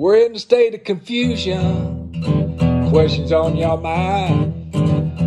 [0.00, 2.10] We're in a state of confusion.
[2.88, 4.72] Questions on your mind.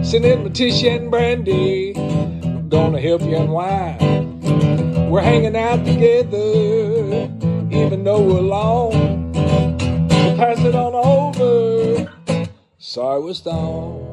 [0.04, 1.94] Send in Letitia and Brandi.
[2.72, 4.42] Gonna help you unwind.
[5.12, 7.30] We're hanging out together,
[7.70, 9.32] even though we're alone.
[9.36, 12.12] So pass it on over.
[12.80, 14.10] Sorry we're stoned.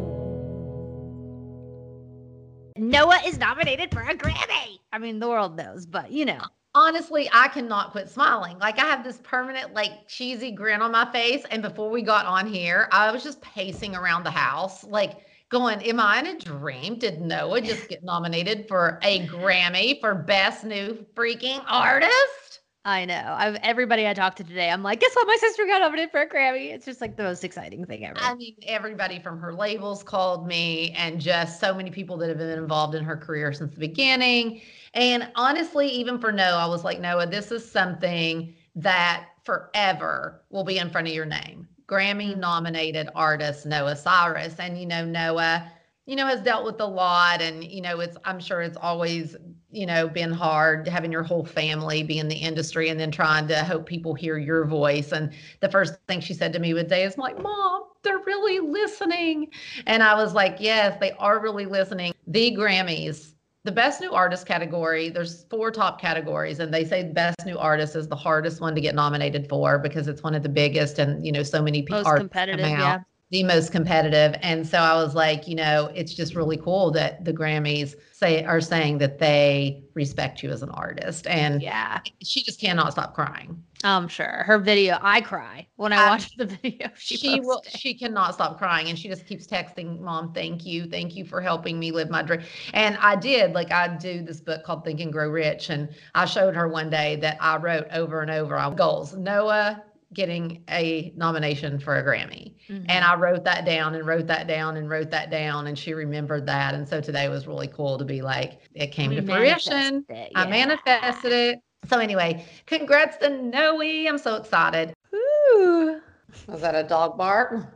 [2.77, 4.81] Noah is nominated for a Grammy.
[4.93, 6.43] I mean, the world knows, but you know.
[6.75, 8.59] Honestly, I cannot quit smiling.
[8.59, 11.45] Like I have this permanent, like cheesy grin on my face.
[11.51, 15.19] And before we got on here, I was just pacing around the house, like
[15.49, 16.97] going, Am I in a dream?
[16.97, 22.61] Did Noah just get nominated for a Grammy for Best New Freaking Artist?
[22.85, 23.35] I know.
[23.37, 25.27] I've everybody I talked to today, I'm like, guess what?
[25.27, 26.73] My sister got nominated for a Grammy.
[26.73, 28.17] It's just like the most exciting thing ever.
[28.19, 32.39] I mean, everybody from her labels called me, and just so many people that have
[32.39, 34.63] been involved in her career since the beginning.
[34.95, 40.65] And honestly, even for Noah, I was like, Noah, this is something that forever will
[40.65, 41.69] be in front of your name.
[41.87, 42.41] Grammy mm-hmm.
[42.41, 44.57] nominated artist Noah Cyrus.
[44.59, 45.71] And, you know, Noah,
[46.07, 47.41] you know, has dealt with a lot.
[47.41, 49.37] And, you know, it's, I'm sure it's always,
[49.71, 53.47] you know, been hard having your whole family be in the industry and then trying
[53.49, 55.13] to hope people hear your voice.
[55.13, 58.61] And the first thing she said to me one day is like, Mom, they're really
[58.61, 59.51] listening.
[59.87, 62.13] And I was like, Yes, they are really listening.
[62.27, 67.45] The Grammys the best new artist category there's four top categories and they say best
[67.45, 70.49] new artist is the hardest one to get nominated for because it's one of the
[70.49, 73.01] biggest and you know so many people are competitive, yeah.
[73.31, 77.25] The most competitive and so i was like you know it's just really cool that
[77.25, 82.01] the grammys say are saying that they respect you as an artist and Yeah.
[82.23, 84.43] she just cannot stop crying I'm sure.
[84.47, 86.89] Her video, I cry when I Um, watch the video.
[86.97, 90.85] She, she, will she cannot stop crying and she just keeps texting mom thank you
[90.85, 92.43] thank you for helping me live my dream
[92.75, 96.27] and i did like i do this book called think and grow rich and i
[96.27, 101.13] showed her one day that i wrote over and over on goals noah getting a
[101.17, 102.87] nomination for a grammy Mhm.
[102.89, 105.95] and i wrote that down and wrote that down and wrote that down and she
[105.95, 109.23] remembered that and so today was really cool to be like it came We to
[109.23, 116.01] fruition manifested it, i manifested it so anyway congrats to noe i'm so excited Ooh.
[116.49, 117.67] was that a dog bark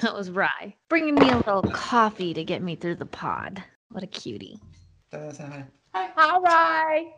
[0.00, 3.62] That was Rye bringing me a little coffee to get me through the pod.
[3.90, 4.58] What a cutie.
[5.12, 7.12] Hi, hi, Rye.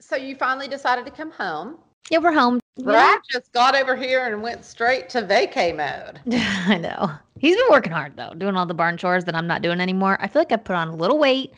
[0.00, 1.78] So you finally decided to come home.
[2.10, 2.60] Yeah, we're home.
[2.78, 6.20] Rye just got over here and went straight to vacay mode.
[6.66, 7.10] I know.
[7.38, 10.16] He's been working hard though, doing all the barn chores that I'm not doing anymore.
[10.20, 11.52] I feel like I put on a little weight.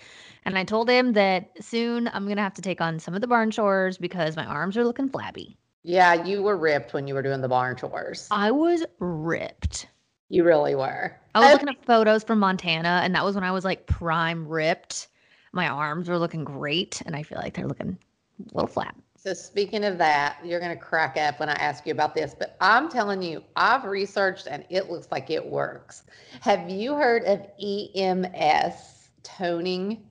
[0.47, 3.27] And I told him that soon I'm gonna have to take on some of the
[3.27, 5.57] barn chores because my arms are looking flabby.
[5.83, 8.27] Yeah, you were ripped when you were doing the barn chores.
[8.31, 9.87] I was ripped.
[10.31, 11.15] You really were.
[11.35, 13.87] I was Oh, looking at photos from Montana, and that was when I was like
[13.87, 15.09] prime ripped.
[15.53, 17.99] My arms were looking great, and I feel like they're looking
[18.41, 18.95] a little flat.
[19.23, 22.35] So speaking of that, you're going to crack up when I ask you about this,
[22.39, 26.05] but I'm telling you, I've researched and it looks like it works.
[26.41, 30.09] Have you heard of EMS toning?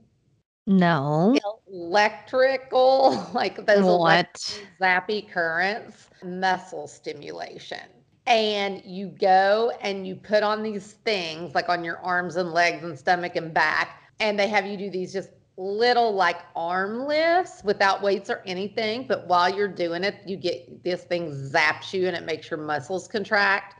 [0.68, 1.36] No.
[1.68, 4.62] Electrical, like those What?
[4.80, 7.82] zappy currents, muscle stimulation.
[8.28, 12.84] And you go and you put on these things like on your arms and legs
[12.84, 17.64] and stomach and back, and they have you do these just little like arm lifts
[17.64, 19.06] without weights or anything.
[19.08, 22.60] But while you're doing it, you get this thing zaps you and it makes your
[22.60, 23.76] muscles contract.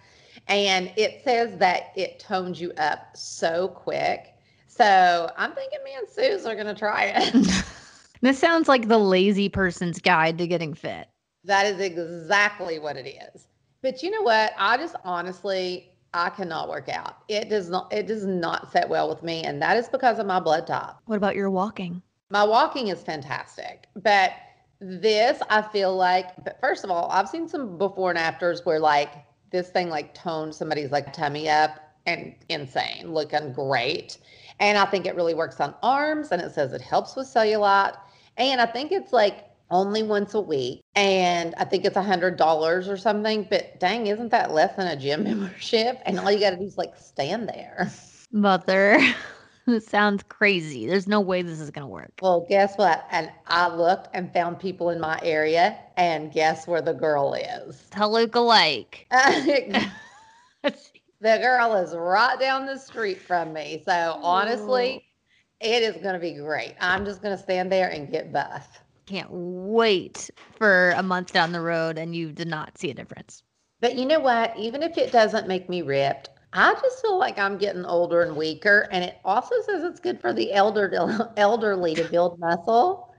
[0.48, 4.36] And it says that it tones you up so quick.
[4.68, 7.66] So I'm thinking me and Suze are going to try it.
[8.22, 11.08] This sounds like the lazy person's guide to getting fit.
[11.46, 13.48] That is exactly what it is.
[13.82, 14.52] But you know what?
[14.58, 17.18] I just honestly, I cannot work out.
[17.28, 17.92] It does not.
[17.94, 20.96] It does not set well with me, and that is because of my blood type.
[21.06, 22.02] What about your walking?
[22.32, 24.32] My walking is fantastic, but
[24.80, 26.44] this I feel like.
[26.44, 29.14] But first of all, I've seen some before and afters where like
[29.52, 34.18] this thing like toned somebody's like tummy up and insane, looking great.
[34.60, 37.96] And I think it really works on arms, and it says it helps with cellulite.
[38.38, 42.36] And I think it's like only once a week, and I think it's a hundred
[42.36, 43.48] dollars or something.
[43.50, 46.02] But dang, isn't that less than a gym membership?
[46.06, 47.90] And all you got to do is like stand there.
[48.34, 49.00] Mother.
[49.66, 50.88] this sounds crazy.
[50.88, 52.12] There's no way this is gonna work.
[52.22, 53.08] Well, guess what?
[53.12, 57.82] And I looked and found people in my area, and guess where the girl is?
[57.92, 59.08] Tell Lake.
[60.64, 60.74] the
[61.22, 63.82] girl is right down the street from me.
[63.86, 65.06] So honestly,
[65.64, 65.66] oh.
[65.66, 66.76] it is going to be great.
[66.82, 68.82] I'm just going to stand there and get buff.
[69.10, 70.30] Can't wait
[70.60, 73.42] for a month down the road and you did not see a difference.
[73.82, 74.56] But you know what?
[74.56, 78.36] Even if it doesn't make me ripped, I just feel like I'm getting older and
[78.36, 78.88] weaker.
[78.92, 80.94] And it also says it's good for the elder
[81.38, 83.12] elderly to build muscle.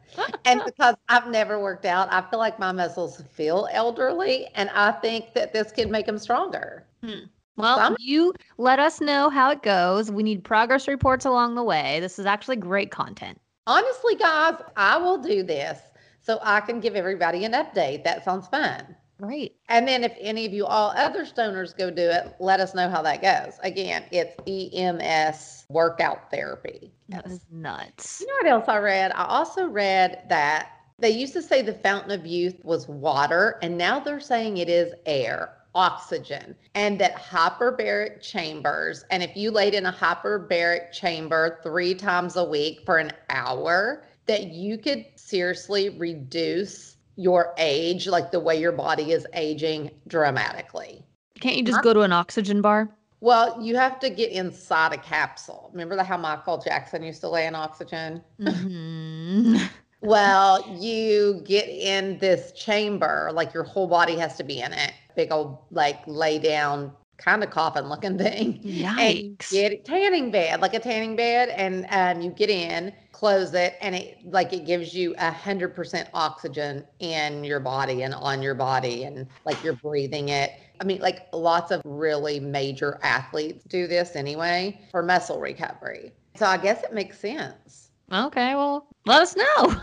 [0.45, 4.47] and because I've never worked out, I feel like my muscles feel elderly.
[4.55, 6.87] And I think that this could make them stronger.
[7.03, 7.25] Hmm.
[7.57, 10.09] Well, Some- you let us know how it goes.
[10.09, 11.99] We need progress reports along the way.
[11.99, 13.41] This is actually great content.
[13.71, 15.79] Honestly, guys, I will do this
[16.21, 18.03] so I can give everybody an update.
[18.03, 18.97] That sounds fun.
[19.21, 19.53] Right.
[19.69, 22.91] And then if any of you all other stoners go do it, let us know
[22.91, 23.61] how that goes.
[23.63, 26.91] Again, it's EMS workout therapy.
[27.11, 28.21] That is nuts.
[28.21, 29.13] You know what else I read?
[29.13, 33.79] I also read that they used to say the fountain of youth was water, and
[33.79, 39.75] now they're saying it is air oxygen and that hyperbaric chambers and if you laid
[39.75, 45.91] in a hyperbaric chamber three times a week for an hour that you could seriously
[45.91, 51.05] reduce your age like the way your body is aging dramatically.
[51.41, 52.89] Can't you just go to an oxygen bar?
[53.21, 55.71] Well you have to get inside a capsule.
[55.73, 58.23] Remember how michael jackson used to lay in oxygen?
[58.41, 59.57] Mm-hmm.
[60.01, 64.93] well you get in this chamber like your whole body has to be in it
[65.21, 68.59] big old like lay down kind of coffin looking thing.
[68.63, 69.51] Yikes.
[69.51, 73.77] get it, tanning bed, like a tanning bed, and um, you get in, close it,
[73.83, 78.41] and it like it gives you a hundred percent oxygen in your body and on
[78.41, 80.53] your body, and like you're breathing it.
[80.81, 86.13] I mean, like lots of really major athletes do this anyway for muscle recovery.
[86.37, 87.91] So I guess it makes sense.
[88.11, 89.77] Okay, well, let us know.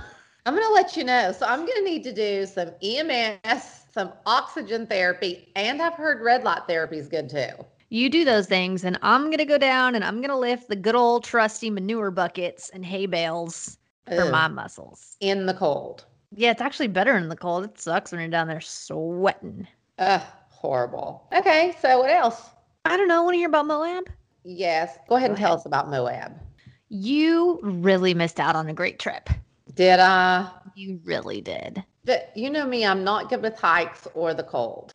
[0.47, 1.33] I'm going to let you know.
[1.33, 6.21] So I'm going to need to do some EMS some oxygen therapy, and I've heard
[6.21, 7.49] red light therapy is good too.
[7.89, 10.67] You do those things, and I'm going to go down and I'm going to lift
[10.69, 14.31] the good old trusty manure buckets and hay bales for Ew.
[14.31, 15.17] my muscles.
[15.19, 16.05] In the cold.
[16.35, 17.63] Yeah, it's actually better in the cold.
[17.63, 19.67] It sucks when you're down there sweating.
[19.97, 21.27] Ugh, horrible.
[21.35, 22.51] Okay, so what else?
[22.85, 23.23] I don't know.
[23.23, 24.03] Want to hear about Moab?
[24.44, 24.95] Yes.
[25.09, 25.47] Go ahead go and ahead.
[25.47, 26.33] tell us about Moab.
[26.89, 29.27] You really missed out on a great trip.
[29.73, 30.51] Did I?
[30.75, 31.83] You really did.
[32.07, 34.94] But you know me, I'm not good with hikes or the cold.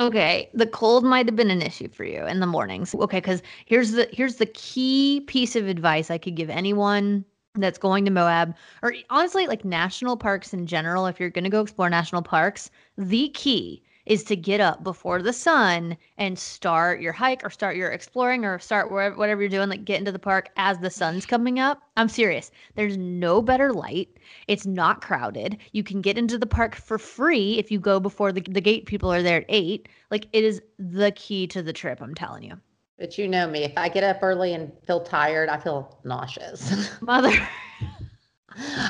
[0.00, 2.94] Okay, the cold might have been an issue for you in the mornings.
[2.94, 7.24] Okay, cuz here's the here's the key piece of advice I could give anyone
[7.54, 11.50] that's going to Moab or honestly like national parks in general if you're going to
[11.50, 17.00] go explore national parks, the key is to get up before the sun and start
[17.00, 20.10] your hike or start your exploring or start wherever, whatever you're doing, like get into
[20.10, 21.82] the park as the sun's coming up.
[21.98, 22.50] I'm serious.
[22.74, 24.08] There's no better light.
[24.48, 25.58] It's not crowded.
[25.72, 28.86] You can get into the park for free if you go before the, the gate
[28.86, 29.88] people are there at eight.
[30.10, 32.58] Like it is the key to the trip, I'm telling you.
[32.98, 36.90] But you know me, if I get up early and feel tired, I feel nauseous.
[37.02, 37.32] Mother.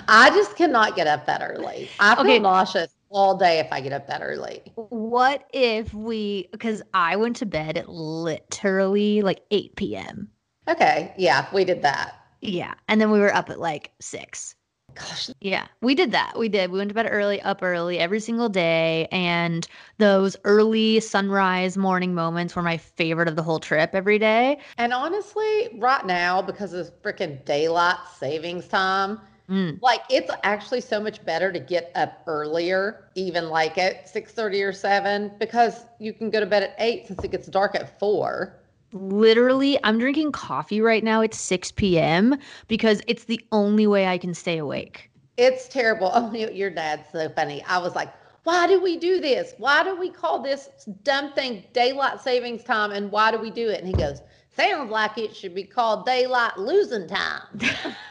[0.08, 1.90] I just cannot get up that early.
[1.98, 2.38] I feel okay.
[2.38, 4.62] nauseous all day if I get up that early.
[4.74, 10.28] What if we, because I went to bed at literally like 8 p.m.
[10.68, 11.14] Okay.
[11.16, 12.14] Yeah, we did that.
[12.40, 12.74] Yeah.
[12.88, 14.54] And then we were up at like 6.
[14.94, 15.30] Gosh.
[15.40, 16.36] Yeah, we did that.
[16.36, 16.72] We did.
[16.72, 19.06] We went to bed early, up early every single day.
[19.12, 19.66] And
[19.98, 24.58] those early sunrise morning moments were my favorite of the whole trip every day.
[24.76, 29.80] And honestly, right now, because of freaking daylight savings time, Mm.
[29.80, 34.62] Like it's actually so much better to get up earlier, even like at six thirty
[34.62, 37.98] or 7, because you can go to bed at 8 since it gets dark at
[37.98, 38.54] 4.
[38.92, 42.36] Literally, I'm drinking coffee right now It's 6 p.m.
[42.68, 45.10] because it's the only way I can stay awake.
[45.36, 46.10] It's terrible.
[46.14, 47.62] Oh, your dad's so funny.
[47.64, 48.12] I was like,
[48.44, 49.54] why do we do this?
[49.58, 50.70] Why do we call this
[51.02, 52.92] dumb thing daylight savings time?
[52.92, 53.78] And why do we do it?
[53.80, 54.22] And he goes,
[54.56, 57.42] sounds like it should be called daylight losing time.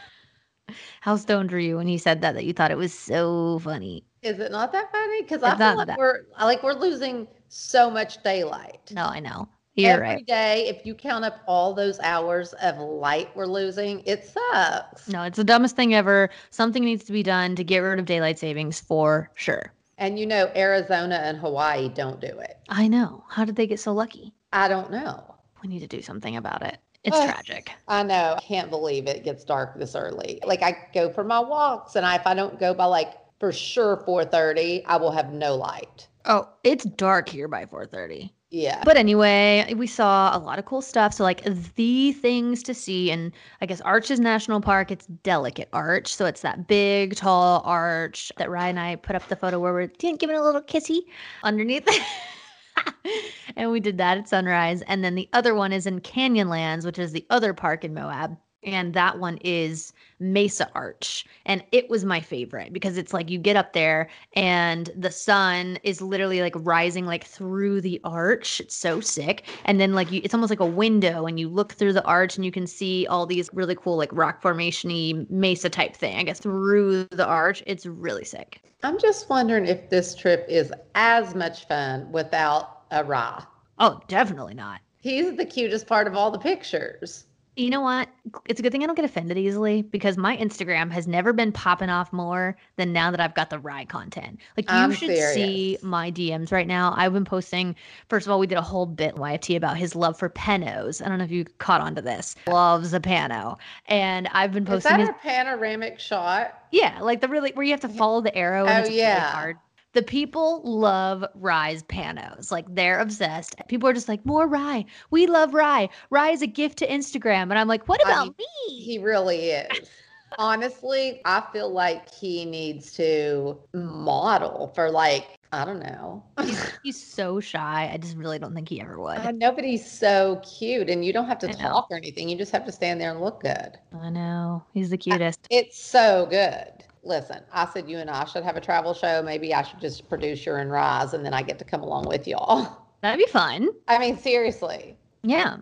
[1.08, 2.34] How stoned were you when he said that?
[2.34, 4.04] That you thought it was so funny?
[4.20, 5.22] Is it not that funny?
[5.22, 5.96] Because I feel like that.
[5.96, 8.92] we're like we're losing so much daylight.
[8.92, 9.48] No, I know.
[9.74, 10.26] You're Every right.
[10.26, 15.08] day, if you count up all those hours of light we're losing, it sucks.
[15.08, 16.28] No, it's the dumbest thing ever.
[16.50, 19.72] Something needs to be done to get rid of daylight savings for sure.
[19.96, 22.58] And you know, Arizona and Hawaii don't do it.
[22.68, 23.24] I know.
[23.30, 24.34] How did they get so lucky?
[24.52, 25.36] I don't know.
[25.62, 26.76] We need to do something about it.
[27.04, 27.70] It's oh, tragic.
[27.86, 28.34] I know.
[28.36, 30.40] I can't believe it gets dark this early.
[30.44, 33.52] Like I go for my walks and I, if I don't go by like for
[33.52, 36.08] sure 4:30, I will have no light.
[36.24, 38.30] Oh, it's dark here by 4:30.
[38.50, 38.82] Yeah.
[38.84, 41.12] But anyway, we saw a lot of cool stuff.
[41.12, 46.14] So, like, the things to see, and I guess Arches National Park, it's Delicate Arch.
[46.14, 49.74] So, it's that big, tall arch that Ryan and I put up the photo where
[49.74, 51.00] we're giving a little kissy
[51.42, 51.86] underneath.
[53.56, 54.82] and we did that at sunrise.
[54.82, 58.36] And then the other one is in Canyonlands, which is the other park in Moab
[58.62, 61.24] and that one is Mesa Arch.
[61.46, 65.78] And it was my favorite because it's like you get up there and the sun
[65.82, 68.60] is literally like rising like through the arch.
[68.60, 69.44] It's so sick.
[69.64, 72.36] And then like you it's almost like a window and you look through the arch
[72.36, 76.16] and you can see all these really cool like rock formation-y mesa type thing.
[76.16, 77.62] I guess through the arch.
[77.66, 78.60] It's really sick.
[78.82, 83.44] I'm just wondering if this trip is as much fun without a Ra.
[83.78, 84.80] Oh, definitely not.
[85.00, 87.24] He's the cutest part of all the pictures.
[87.58, 88.08] You know what?
[88.46, 91.50] It's a good thing I don't get offended easily because my Instagram has never been
[91.50, 94.38] popping off more than now that I've got the rye content.
[94.56, 96.94] Like you I'm should see my DMs right now.
[96.96, 97.74] I've been posting.
[98.08, 101.04] First of all, we did a whole bit YFT about his love for panos.
[101.04, 102.36] I don't know if you caught on to this.
[102.46, 104.90] Loves a pano, and I've been Is posting.
[104.92, 106.62] that His, a panoramic shot?
[106.70, 108.66] yeah, like the really where you have to follow the arrow.
[108.66, 109.32] And Oh, it's really yeah.
[109.32, 109.56] hard.
[109.98, 112.52] The people love rye's panos.
[112.52, 113.56] Like they're obsessed.
[113.66, 114.84] People are just like, more rye.
[115.10, 115.88] We love rye.
[116.10, 117.50] Rye is a gift to Instagram.
[117.50, 118.34] And I'm like, what I about mean,
[118.68, 118.80] me?
[118.80, 119.90] He really is.
[120.38, 126.22] Honestly, I feel like he needs to model for like, I don't know.
[126.42, 127.90] he's, he's so shy.
[127.92, 129.18] I just really don't think he ever would.
[129.18, 131.70] I know, but he's so cute and you don't have to I know.
[131.70, 132.28] talk or anything.
[132.28, 133.76] You just have to stand there and look good.
[134.00, 134.62] I know.
[134.72, 135.44] He's the cutest.
[135.50, 136.77] It's so good.
[137.08, 139.22] Listen, I said you and I should have a travel show.
[139.22, 142.06] Maybe I should just produce your and Rise and then I get to come along
[142.06, 142.86] with y'all.
[143.00, 143.70] That'd be fun.
[143.88, 144.94] I mean, seriously.
[145.22, 145.56] Yeah.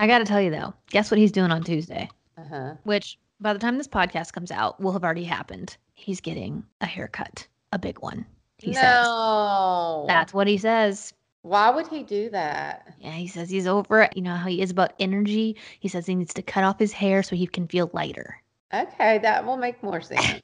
[0.00, 2.08] I got to tell you, though, guess what he's doing on Tuesday?
[2.36, 2.74] Uh-huh.
[2.82, 5.76] Which by the time this podcast comes out, will have already happened.
[5.94, 8.26] He's getting a haircut, a big one.
[8.58, 8.82] He says.
[8.82, 10.04] no.
[10.08, 11.12] That's what he says.
[11.42, 12.92] Why would he do that?
[12.98, 14.16] Yeah, he says he's over it.
[14.16, 15.56] You know how he is about energy?
[15.78, 18.42] He says he needs to cut off his hair so he can feel lighter.
[18.74, 20.42] Okay, that will make more sense.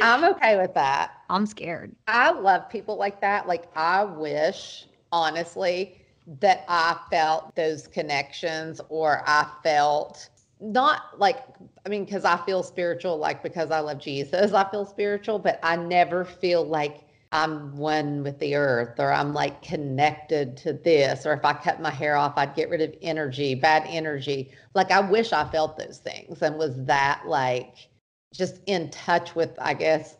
[0.00, 1.12] I'm okay with that.
[1.30, 1.94] I'm scared.
[2.08, 3.46] I love people like that.
[3.46, 6.00] Like, I wish, honestly,
[6.40, 10.30] that I felt those connections or I felt
[10.60, 11.38] not like,
[11.84, 15.58] I mean, because I feel spiritual, like because I love Jesus, I feel spiritual, but
[15.62, 17.00] I never feel like
[17.32, 21.26] I'm one with the earth or I'm like connected to this.
[21.26, 24.52] Or if I cut my hair off, I'd get rid of energy, bad energy.
[24.74, 27.88] Like, I wish I felt those things and was that like
[28.34, 30.16] just in touch with, I guess,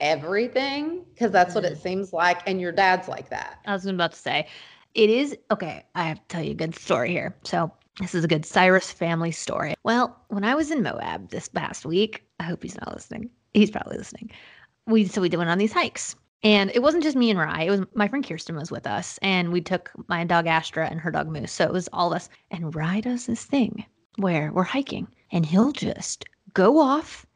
[0.00, 1.82] everything because that's what it mm-hmm.
[1.82, 4.46] seems like and your dad's like that I was about to say,
[4.94, 5.84] it is okay.
[5.94, 7.36] I have to tell you a good story here.
[7.44, 7.70] So,
[8.00, 9.74] this is a good Cyrus family story.
[9.82, 13.30] Well, when I was in Moab this past week, I hope he's not listening.
[13.54, 14.30] He's probably listening.
[14.86, 17.64] We so we went on these hikes, and it wasn't just me and Rye.
[17.64, 21.00] It was my friend Kirsten was with us, and we took my dog Astra and
[21.00, 21.52] her dog Moose.
[21.52, 22.28] So it was all of us.
[22.50, 23.84] And Rye does this thing
[24.16, 27.26] where we're hiking, and he'll just go off,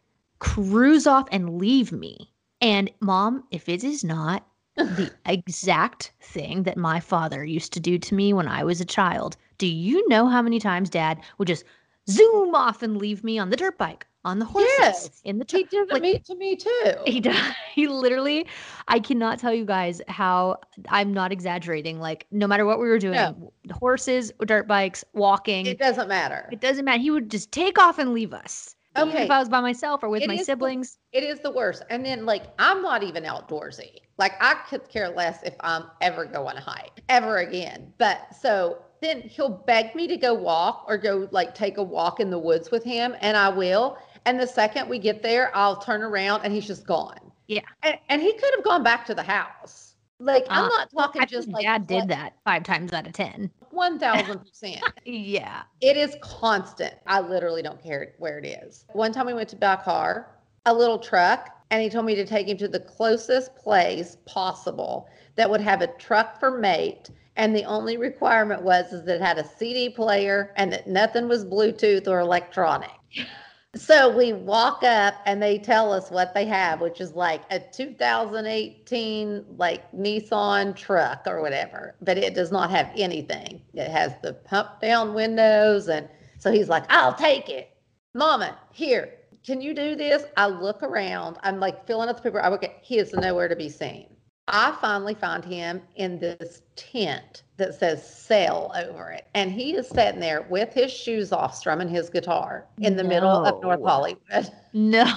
[0.43, 2.33] cruise off, and leave me.
[2.61, 4.45] And mom, if it is not
[4.77, 8.85] the exact thing that my father used to do to me when I was a
[8.85, 9.37] child.
[9.59, 11.65] Do you know how many times dad would just
[12.11, 15.45] zoom off and leave me on the dirt bike, on the horses, Yes, in the
[15.49, 15.71] he truck?
[15.71, 17.37] did like- it to me too He does.
[17.75, 18.47] He literally,
[18.89, 20.59] I cannot tell you guys how
[20.89, 22.01] I'm not exaggerating.
[22.01, 23.53] Like, no matter what we were doing, No.
[23.65, 27.01] the horses, dirt bikes, walking, it doesn't matter it doesn't matter.
[27.01, 28.75] He would just take off and leave us.
[28.97, 29.25] Even Okay.
[29.25, 30.99] if I was by myself or with It my is the- siblings.
[31.13, 35.09] it is the worst and then like i'm not even outdoorsy like i could care
[35.11, 40.07] less if i'm ever going to hike ever again but so then he'll beg me
[40.07, 43.37] to go walk or go like take a walk in the woods with him and
[43.37, 47.19] i will and the second we get there i'll turn around and he's just gone
[47.47, 47.61] Yeah.
[47.83, 49.92] and, and he could have gone back to the house
[50.25, 53.51] like i'm Uh, not talking just like dad did that five times out of 10.
[53.75, 55.63] 1000% Yeah.
[55.81, 56.95] It is constant.
[57.07, 58.85] I literally don't care where it is.
[58.93, 60.37] One time we went to buy a car,
[60.67, 65.09] a little truck, and he told me to take him to the closest place possible
[65.37, 67.11] that would have a truck for mate.
[67.37, 71.29] And the only requirement was is that it had a CD player and that nothing
[71.29, 72.91] was Bluetooth or electronic.
[73.75, 77.59] So we walk up and they tell us what they have, which is like a
[77.59, 83.63] 2018 like Nissan truck or whatever, but it does not have anything.
[83.73, 86.07] It has the pump down windows and
[86.39, 87.71] so he's like, "I'll take it."
[88.15, 89.15] Mama, here.
[89.43, 90.25] Can you do this?
[90.37, 91.39] I look around.
[91.43, 92.43] I'm like filling up the paper.
[92.43, 94.07] I look at he is nowhere to be seen.
[94.49, 99.27] I finally find him in this tent that says sell over it.
[99.35, 103.31] And he is sitting there with his shoes off, strumming his guitar in the middle
[103.31, 104.51] of North Hollywood.
[104.73, 105.05] No.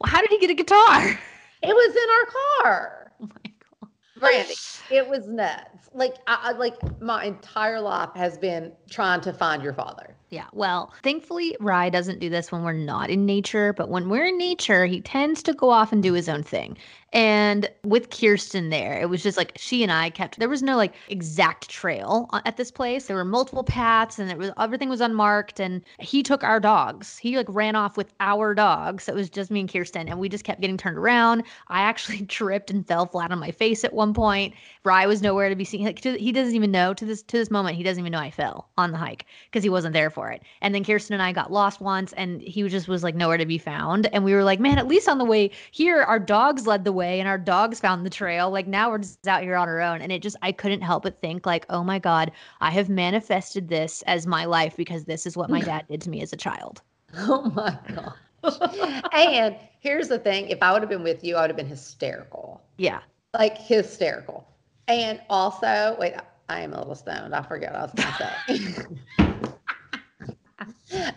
[0.00, 1.02] Well, how did he get a guitar?
[1.62, 2.26] It was in our
[2.72, 3.12] car.
[3.22, 3.90] Oh my god.
[4.20, 5.88] Brandi, it was nuts.
[5.94, 10.16] like I like my entire life has been trying to find your father.
[10.30, 10.46] Yeah.
[10.52, 14.38] Well, thankfully, Rye doesn't do this when we're not in nature, but when we're in
[14.38, 16.76] nature, he tends to go off and do his own thing.
[17.12, 20.76] And with Kirsten there, it was just like she and I kept, there was no
[20.76, 23.06] like exact trail uh, at this place.
[23.06, 25.60] There were multiple paths and it was, everything was unmarked.
[25.60, 27.16] And he took our dogs.
[27.16, 29.04] He like ran off with our dogs.
[29.04, 30.08] So it was just me and Kirsten.
[30.08, 31.44] And we just kept getting turned around.
[31.68, 34.52] I actually tripped and fell flat on my face at one point.
[34.82, 35.84] Rye was nowhere to be seen.
[35.84, 38.18] Like, to, he doesn't even know to this, to this moment, he doesn't even know
[38.18, 40.42] I fell on the hike because he wasn't there for it.
[40.60, 43.46] And then Kirsten and I got lost once and he just was like nowhere to
[43.46, 44.06] be found.
[44.12, 46.92] And we were like, man, at least on the way here, our dogs led the
[46.92, 48.50] way and our dogs found the trail.
[48.50, 50.00] Like now we're just out here on our own.
[50.00, 53.68] And it just, I couldn't help but think, like, oh my God, I have manifested
[53.68, 56.36] this as my life because this is what my dad did to me as a
[56.36, 56.82] child.
[57.16, 58.14] Oh my God.
[59.12, 61.66] and here's the thing if I would have been with you, I would have been
[61.66, 62.62] hysterical.
[62.76, 63.00] Yeah.
[63.32, 64.46] Like hysterical.
[64.88, 66.14] And also, wait,
[66.48, 67.34] I am a little stoned.
[67.34, 69.40] I forget what I was going to say.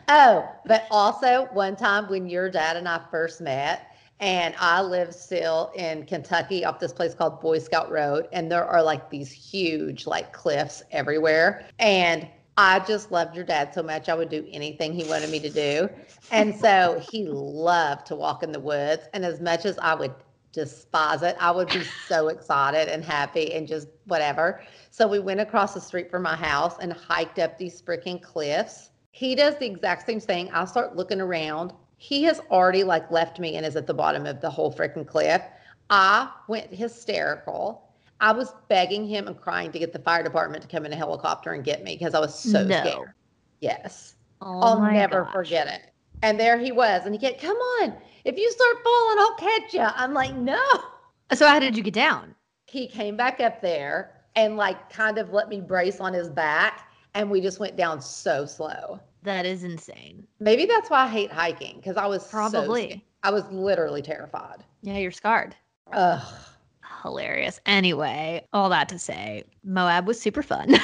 [0.07, 5.13] oh, but also one time when your dad and I first met, and I live
[5.13, 9.31] still in Kentucky off this place called Boy Scout Road, and there are like these
[9.31, 11.67] huge like cliffs everywhere.
[11.79, 14.09] And I just loved your dad so much.
[14.09, 15.89] I would do anything he wanted me to do.
[16.31, 19.03] And so he loved to walk in the woods.
[19.13, 20.15] And as much as I would
[20.53, 24.63] despise it, I would be so excited and happy and just whatever.
[24.89, 28.89] So we went across the street from my house and hiked up these freaking cliffs.
[29.17, 30.51] He does the exact same thing.
[30.51, 31.73] I start looking around.
[31.97, 35.07] He has already like left me and is at the bottom of the whole freaking
[35.07, 35.41] cliff.
[35.89, 37.95] I went hysterical.
[38.19, 40.95] I was begging him and crying to get the fire department to come in a
[40.95, 42.77] helicopter and get me because I was so No.
[42.77, 43.13] scared.
[43.59, 44.17] Yes.
[44.39, 45.33] Oh I'll never gosh.
[45.33, 45.91] forget it.
[46.21, 47.03] And there he was.
[47.05, 47.95] And he kept, come on.
[48.23, 49.81] If you start falling, I'll catch you.
[49.81, 50.61] I'm like, no.
[51.33, 52.35] So how did you get down?
[52.67, 56.91] He came back up there and like kind of let me brace on his back.
[57.15, 58.99] And we just went down so slow.
[59.23, 60.25] That is insane.
[60.39, 62.83] Maybe that's why I hate hiking because I was Probably.
[62.83, 63.01] scared.
[63.23, 64.63] I was literally terrified.
[64.81, 65.55] Yeah, you're scarred.
[65.91, 66.21] Ugh.
[67.03, 67.59] Hilarious.
[67.65, 70.75] Anyway, all that to say, Moab was super fun.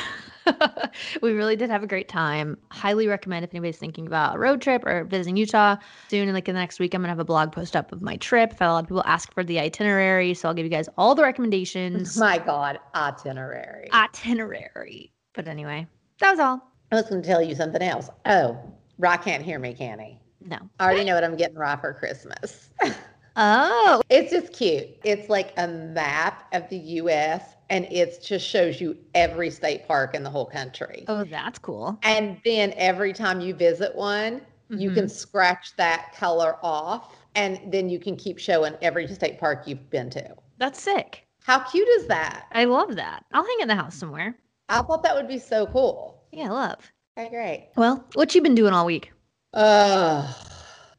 [1.22, 2.58] we really did have a great time.
[2.72, 5.78] Highly recommend if anybody's thinking about a road trip or visiting Utah
[6.10, 6.28] soon.
[6.28, 8.18] In like in the next week, I'm gonna have a blog post up of my
[8.18, 8.52] trip.
[8.54, 10.90] I've had a lot of people ask for the itinerary, so I'll give you guys
[10.98, 12.18] all the recommendations.
[12.20, 13.90] My God, itinerary.
[13.92, 15.12] itinerary.
[15.34, 15.88] But anyway,
[16.20, 16.73] that was all.
[16.94, 18.10] I was going to tell you something else.
[18.26, 18.56] Oh,
[19.00, 20.20] Rye can't hear me, can he?
[20.46, 20.58] No.
[20.80, 22.70] I already know what I'm getting Rye for Christmas.
[23.36, 24.90] Oh, It's just cute.
[25.04, 30.14] It's like a map of the US and it just shows you every state park
[30.14, 31.04] in the whole country.
[31.08, 31.98] oh, that's cool.
[32.04, 34.94] And then every time you visit one, you Mhm.
[34.94, 39.90] can scratch that color off and then you can keep showing every state park you've
[39.90, 40.36] been to.
[40.60, 41.26] That's sick.
[41.44, 42.46] How cute is that?
[42.52, 43.26] I love that.
[43.34, 44.38] I'll hang it in the house somewhere.
[44.70, 46.23] I thought that would be so cool.
[46.34, 46.92] Yeah, love.
[47.18, 47.70] Okay, great.
[47.76, 49.12] Well, what you been doing all week?
[49.54, 50.36] Oh,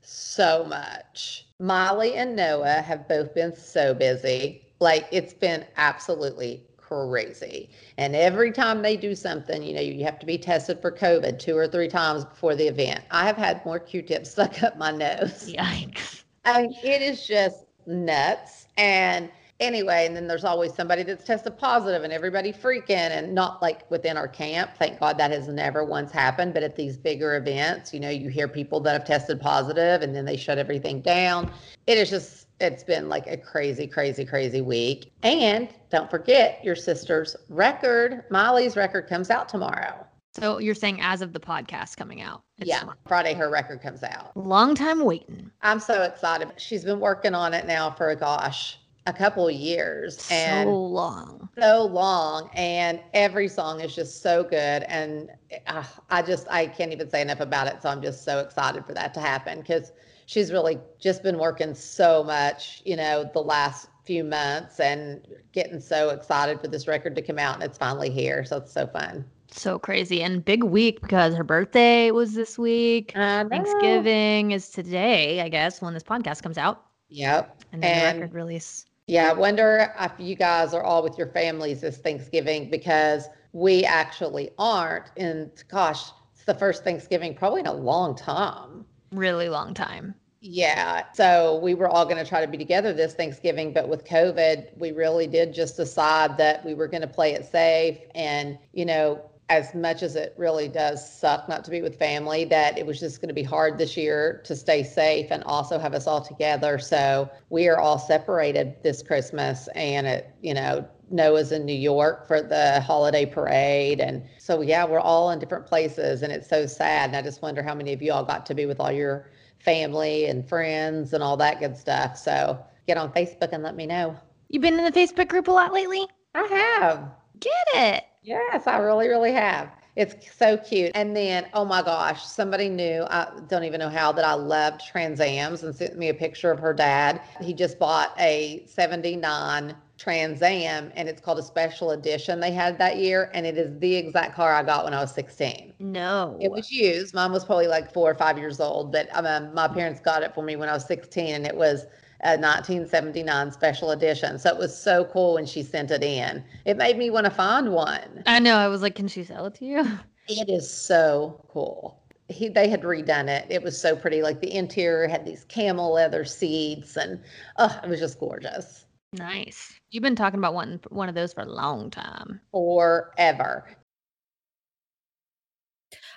[0.01, 1.47] so much.
[1.59, 4.63] Molly and Noah have both been so busy.
[4.79, 7.71] Like it's been absolutely crazy.
[7.99, 11.39] And every time they do something, you know, you have to be tested for COVID
[11.39, 13.01] two or three times before the event.
[13.11, 15.53] I have had more Q-tips stuck up my nose.
[15.53, 16.23] Yikes.
[16.45, 18.67] I mean, it is just nuts.
[18.77, 19.31] And
[19.65, 23.91] anyway, and then there's always somebody that's tested positive and everybody freaking and not like
[23.91, 24.71] within our camp.
[24.79, 26.55] Thank God that has never once happened.
[26.55, 30.15] But at these bigger events, you know, you hear people that have tested positive and
[30.15, 31.51] then they shut everything down.
[31.87, 35.13] It is just, it's been like a crazy, crazy, crazy week.
[35.23, 40.07] And don't forget your sister's record, Molly's record comes out tomorrow.
[40.37, 42.43] So you're saying as of the podcast coming out?
[42.59, 42.99] Yeah, tomorrow.
[43.07, 44.37] Friday her record comes out.
[44.37, 45.49] Long time waiting.
[45.63, 46.49] I'm so excited.
[46.57, 50.75] She's been working on it now for a gosh, a couple of years and so
[50.75, 51.49] long.
[51.59, 55.31] so long and every song is just so good and
[55.67, 58.87] uh, I just I can't even say enough about it so I'm just so excited
[58.87, 59.93] for that to happen cuz
[60.27, 65.81] she's really just been working so much, you know, the last few months and getting
[65.81, 68.87] so excited for this record to come out and it's finally here so it's so
[68.87, 69.23] fun.
[69.51, 70.23] So crazy.
[70.23, 73.13] And big week because her birthday was this week.
[73.15, 73.45] I.
[73.45, 76.87] Thanksgiving is today, I guess, when this podcast comes out.
[77.11, 77.63] Yep.
[77.73, 78.87] And then And- the record release.
[79.07, 83.85] Yeah, I wonder if you guys are all with your families this Thanksgiving because we
[83.85, 85.11] actually aren't.
[85.17, 88.87] And gosh, it's the first Thanksgiving probably in a long time.
[89.13, 90.15] Really long time.
[90.41, 91.05] Yeah.
[91.15, 94.77] So we were all going to try to be together this Thanksgiving, but with COVID,
[94.77, 98.85] we really did just decide that we were going to play it safe and, you
[98.85, 102.87] know, as much as it really does suck not to be with family, that it
[102.87, 106.07] was just going to be hard this year to stay safe and also have us
[106.07, 106.79] all together.
[106.79, 112.27] So we are all separated this Christmas, and it, you know, Noah's in New York
[112.27, 114.01] for the holiday parade.
[114.01, 117.11] And so, yeah, we're all in different places, and it's so sad.
[117.11, 119.31] And I just wonder how many of you all got to be with all your
[119.59, 122.17] family and friends and all that good stuff.
[122.17, 124.17] So get on Facebook and let me know.
[124.49, 126.07] You've been in the Facebook group a lot lately?
[126.35, 127.11] I have.
[127.41, 128.05] Get it.
[128.25, 129.71] Yes, I really, really have.
[129.97, 130.91] It's so cute.
[130.95, 134.85] And then, oh my gosh, somebody knew, I don't even know how, that I loved
[134.85, 137.21] Trans Ams and sent me a picture of her dad.
[137.41, 142.79] He just bought a 79 Trans Am and it's called a special edition they had
[142.79, 143.31] that year.
[143.35, 145.75] And it is the exact car I got when I was 16.
[145.79, 146.37] No.
[146.41, 147.15] It was used.
[147.15, 150.35] Mine was probably like four or five years old, but um, my parents got it
[150.35, 151.87] for me when I was 16 and it was
[152.25, 154.39] a 1979 special edition.
[154.39, 156.43] So it was so cool when she sent it in.
[156.65, 158.23] It made me want to find one.
[158.27, 158.57] I know.
[158.57, 159.87] I was like, can she sell it to you?
[160.27, 162.03] It is so cool.
[162.31, 163.47] He, they had redone it.
[163.51, 164.23] It was so pretty.
[164.23, 167.21] Like the interior had these camel leather seats, and
[167.59, 168.87] oh, it was just gorgeous.
[169.13, 169.79] Nice.
[169.91, 172.41] You've been talking about one one of those for a long time.
[172.53, 173.67] Forever.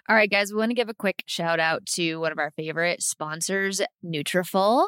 [0.09, 2.51] All right, guys, we want to give a quick shout out to one of our
[2.51, 4.87] favorite sponsors, Nutrafol.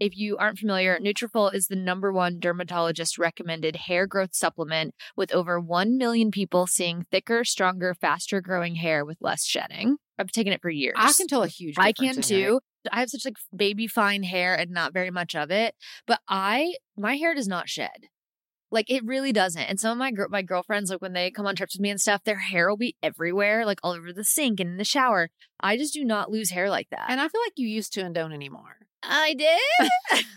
[0.00, 5.32] If you aren't familiar, Nutrafol is the number one dermatologist recommended hair growth supplement with
[5.32, 9.98] over 1 million people seeing thicker, stronger, faster growing hair with less shedding.
[10.18, 10.94] I've taken it for years.
[10.96, 12.60] I can tell a huge I can too.
[12.90, 15.74] I have such like baby fine hair and not very much of it,
[16.06, 18.08] but I my hair does not shed.
[18.74, 19.62] Like it really doesn't.
[19.62, 21.90] And some of my gr- my girlfriends like when they come on trips with me
[21.90, 24.84] and stuff, their hair will be everywhere, like all over the sink and in the
[24.84, 25.30] shower.
[25.60, 27.06] I just do not lose hair like that.
[27.08, 28.76] And I feel like you used to and don't anymore.
[29.02, 30.24] I did.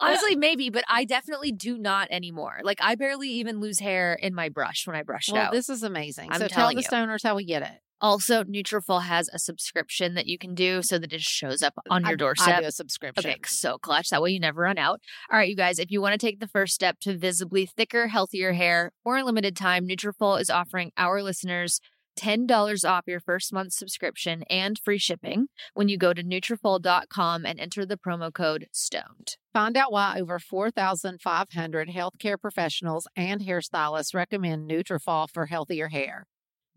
[0.00, 2.58] Honestly, maybe, but I definitely do not anymore.
[2.62, 5.52] Like I barely even lose hair in my brush when I brush it Well, out.
[5.52, 6.30] this is amazing.
[6.30, 6.82] I'm so tell the you.
[6.82, 7.80] stoners how we get it.
[8.00, 12.04] Also, Nutrafol has a subscription that you can do so that it shows up on
[12.04, 12.58] I- your doorstep.
[12.58, 13.30] I do a subscription.
[13.30, 14.10] Okay, so clutch.
[14.10, 15.00] That way you never run out.
[15.30, 18.08] All right, you guys, if you want to take the first step to visibly thicker,
[18.08, 21.80] healthier hair for a limited time, Nutrafol is offering our listeners
[22.18, 27.60] $10 off your first month subscription and free shipping when you go to Nutrafol.com and
[27.60, 29.36] enter the promo code STONED.
[29.52, 36.26] Find out why over 4,500 healthcare professionals and hairstylists recommend Nutrafol for healthier hair.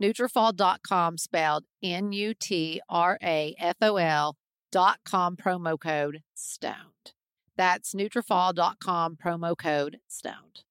[0.02, 2.36] Nutrafol.com spelled N-U-T-R-A-F-O-L
[4.72, 7.14] dot com promo code STONED.
[7.56, 10.64] That's Nutrafol.com promo code STONED.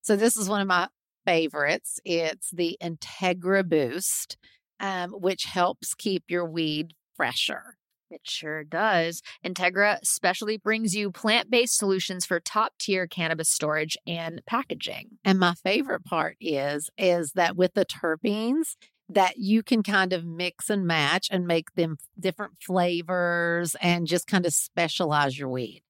[0.00, 0.88] So this is one of my
[1.26, 2.00] favorites.
[2.04, 4.38] It's the Integra Boost,
[4.80, 7.76] um, which helps keep your weed fresher.
[8.14, 9.22] It sure does.
[9.44, 15.18] Integra specially brings you plant based solutions for top tier cannabis storage and packaging.
[15.24, 18.76] And my favorite part is is that with the terpenes
[19.08, 24.28] that you can kind of mix and match and make them different flavors and just
[24.28, 25.82] kind of specialize your weed.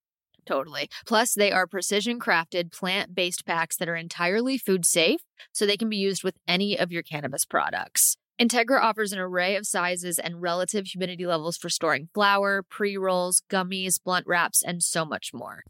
[0.47, 0.89] Totally.
[1.05, 5.77] Plus, they are precision crafted plant based packs that are entirely food safe, so they
[5.77, 8.17] can be used with any of your cannabis products.
[8.39, 13.43] Integra offers an array of sizes and relative humidity levels for storing flour, pre rolls,
[13.49, 15.63] gummies, blunt wraps, and so much more.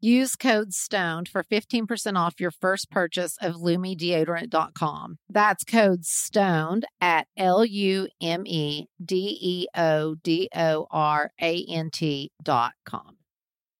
[0.00, 5.18] Use code STONED for 15% off your first purchase of LumeDeodorant.com.
[5.28, 11.64] That's code STONED at L U M E D E O D O R A
[11.68, 13.16] N T.com.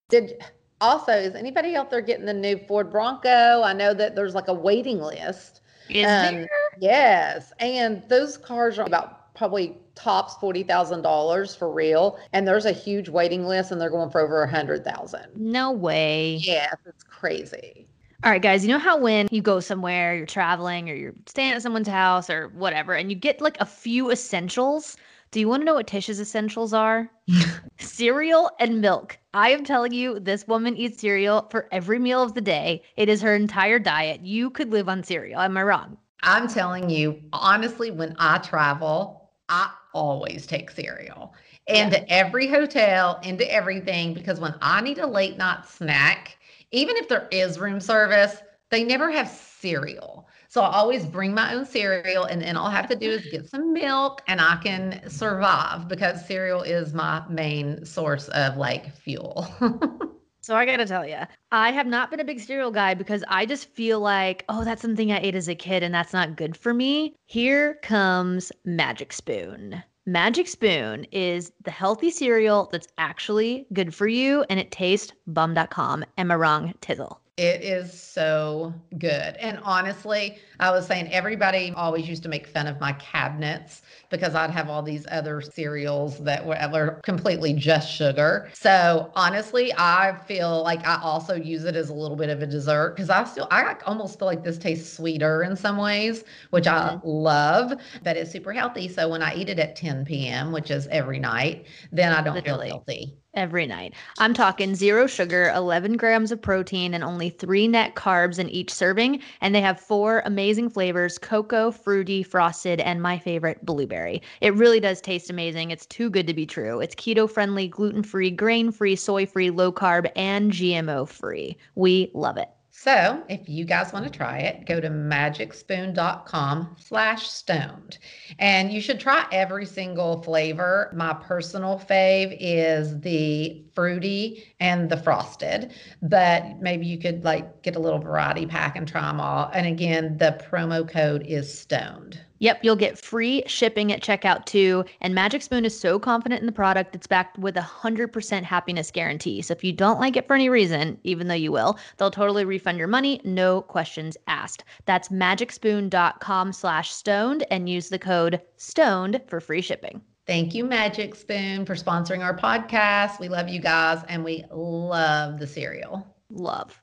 [0.09, 0.43] Did
[0.81, 3.61] also is anybody out there getting the new Ford Bronco?
[3.63, 5.61] I know that there's like a waiting list.
[5.89, 6.49] Is Um, there?
[6.79, 12.65] Yes, and those cars are about probably tops forty thousand dollars for real, and there's
[12.65, 15.27] a huge waiting list, and they're going for over a hundred thousand.
[15.35, 16.35] No way.
[16.41, 17.87] Yes, it's crazy.
[18.23, 21.53] All right, guys, you know how when you go somewhere, you're traveling or you're staying
[21.53, 24.97] at someone's house or whatever, and you get like a few essentials?
[25.31, 27.09] Do you want to know what Tish's essentials are?
[27.79, 29.17] cereal and milk.
[29.33, 32.81] I am telling you, this woman eats cereal for every meal of the day.
[32.97, 34.21] It is her entire diet.
[34.21, 35.39] You could live on cereal.
[35.39, 35.97] Am I wrong?
[36.23, 39.18] I'm telling you, honestly, when I travel,
[39.49, 41.33] I always take cereal
[41.67, 46.37] into every hotel, into everything, because when I need a late night snack,
[46.71, 48.37] even if there is room service,
[48.69, 50.27] they never have cereal.
[50.47, 53.25] So I always bring my own cereal, and then all I have to do is
[53.31, 58.95] get some milk and I can survive because cereal is my main source of like
[58.95, 59.47] fuel.
[60.41, 61.19] So I gotta tell you,
[61.51, 64.81] I have not been a big cereal guy because I just feel like, oh, that's
[64.81, 67.15] something I ate as a kid and that's not good for me.
[67.25, 69.83] Here comes Magic Spoon.
[70.05, 76.05] Magic Spoon is the healthy cereal that's actually good for you and it tastes bum.com.
[76.17, 77.19] Am I wrong, Tizzle?
[77.39, 79.37] It is so good.
[79.37, 84.35] And honestly, I was saying everybody always used to make fun of my cabinets because
[84.35, 88.49] I'd have all these other cereals that were, completely just sugar.
[88.51, 92.45] So honestly, I feel like I also use it as a little bit of a
[92.45, 96.67] dessert because I still, I almost feel like this tastes sweeter in some ways, which
[96.67, 97.07] I mm-hmm.
[97.07, 97.73] love,
[98.03, 98.89] but it's super healthy.
[98.89, 102.33] So when I eat it at 10 p.m., which is every night, then I don't
[102.35, 102.67] Literally.
[102.67, 103.17] feel guilty.
[103.35, 103.93] Every night.
[104.17, 108.73] I'm talking zero sugar, 11 grams of protein, and only three net carbs in each
[108.73, 109.21] serving.
[109.41, 114.23] And they have four amazing flavors cocoa, fruity, frosted, and my favorite, blueberry.
[114.41, 115.69] It really does taste amazing.
[115.69, 116.79] It's too good to be true.
[116.79, 121.55] It's keto friendly, gluten free, grain free, soy free, low carb, and GMO free.
[121.75, 122.49] We love it.
[122.81, 127.97] So if you guys want to try it, go to magicspoon.com slash stoned.
[128.39, 130.89] And you should try every single flavor.
[130.95, 137.75] My personal fave is the fruity and the frosted, but maybe you could like get
[137.75, 139.51] a little variety pack and try them all.
[139.53, 142.21] And again, the promo code is stoned.
[142.39, 144.85] Yep, you'll get free shipping at checkout too.
[145.01, 148.91] And Magic Spoon is so confident in the product, it's backed with a 100% happiness
[148.91, 149.41] guarantee.
[149.41, 152.45] So if you don't like it for any reason, even though you will, they'll totally
[152.45, 154.63] refund your money, no questions asked.
[154.85, 160.01] That's magicspoon.com slash stoned and use the code stoned for free shipping.
[160.25, 163.19] Thank you, Magic Spoon, for sponsoring our podcast.
[163.19, 166.05] We love you guys and we love the cereal.
[166.29, 166.79] Love.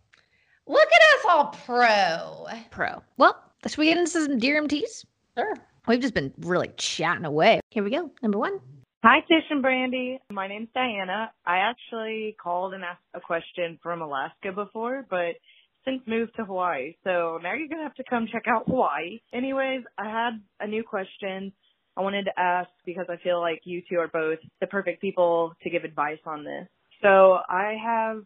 [0.67, 2.47] Look at us all pro.
[2.71, 3.03] Pro.
[3.19, 5.05] Well, should we get into some DRMTs?
[5.37, 5.55] Sure.
[5.87, 7.61] We've just been really chatting away.
[7.71, 8.11] Here we go.
[8.23, 8.61] Number one.
[9.05, 10.19] Hi, Tish and Brandi.
[10.33, 11.31] My name's Diana.
[11.45, 15.37] I actually called and asked a question from Alaska before, but
[15.85, 16.95] since moved to Hawaii.
[17.05, 19.21] So now you're going to have to come check out Hawaii.
[19.33, 21.53] Anyways, I had a new question
[21.97, 25.55] I wanted to ask because I feel like you two are both the perfect people
[25.63, 26.67] to give advice on this.
[27.03, 28.25] So I have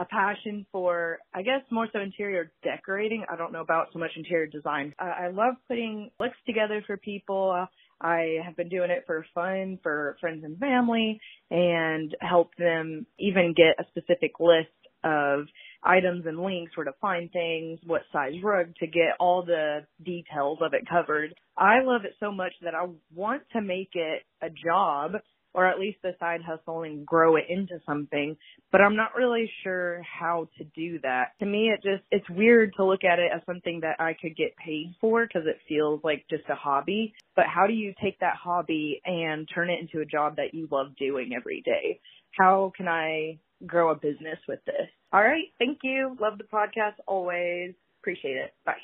[0.00, 3.24] a passion for, I guess, more so interior decorating.
[3.30, 4.94] I don't know about so much interior design.
[4.98, 7.66] I, I love putting looks together for people.
[8.00, 13.54] I have been doing it for fun for friends and family and help them even
[13.54, 14.68] get a specific list
[15.04, 15.46] of
[15.84, 20.58] items and links where to find things, what size rug to get all the details
[20.62, 21.34] of it covered.
[21.58, 25.12] I love it so much that I want to make it a job
[25.52, 28.36] or at least a side hustle and grow it into something,
[28.70, 31.32] but I'm not really sure how to do that.
[31.40, 34.36] To me, it just, it's weird to look at it as something that I could
[34.36, 38.18] get paid for because it feels like just a hobby, but how do you take
[38.20, 42.00] that hobby and turn it into a job that you love doing every day?
[42.38, 44.88] How can I grow a business with this?
[45.12, 45.46] All right.
[45.58, 46.16] Thank you.
[46.20, 47.74] Love the podcast always.
[48.00, 48.54] Appreciate it.
[48.64, 48.74] Bye.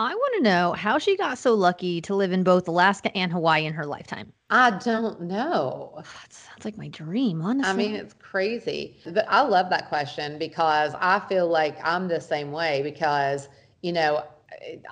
[0.00, 3.30] I want to know how she got so lucky to live in both Alaska and
[3.30, 4.32] Hawaii in her lifetime.
[4.48, 5.92] I don't know.
[6.22, 7.70] That sounds like my dream, honestly.
[7.70, 8.96] I mean, it's crazy.
[9.04, 13.48] But I love that question because I feel like I'm the same way because,
[13.82, 14.24] you know,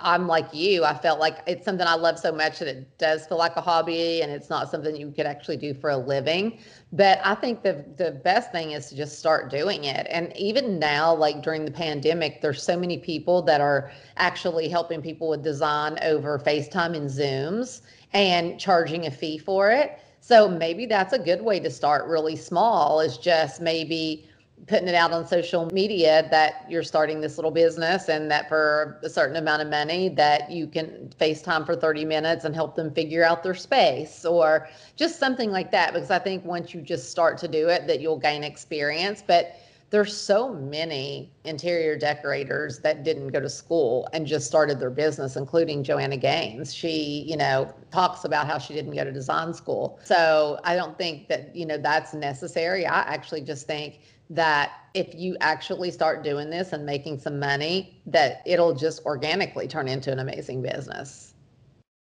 [0.01, 0.85] I'm like you.
[0.85, 3.61] I felt like it's something I love so much that it does feel like a
[3.61, 6.59] hobby and it's not something you could actually do for a living.
[6.93, 10.07] But I think the the best thing is to just start doing it.
[10.11, 15.03] And even now, like during the pandemic, there's so many people that are actually helping
[15.03, 19.99] people with design over FaceTime and Zooms and charging a fee for it.
[20.21, 24.29] So maybe that's a good way to start really small is just maybe
[24.67, 28.99] putting it out on social media that you're starting this little business and that for
[29.03, 32.93] a certain amount of money that you can FaceTime for 30 minutes and help them
[32.93, 37.11] figure out their space or just something like that because I think once you just
[37.11, 39.23] start to do it that you'll gain experience.
[39.27, 39.57] But
[39.91, 45.37] there's so many interior decorators that didn't go to school and just started their business
[45.37, 46.75] including Joanna Gaines.
[46.75, 49.99] She you know talks about how she didn't go to design school.
[50.05, 52.87] So I don't think that you know that's necessary.
[52.87, 58.01] I actually just think that if you actually start doing this and making some money,
[58.07, 61.35] that it'll just organically turn into an amazing business.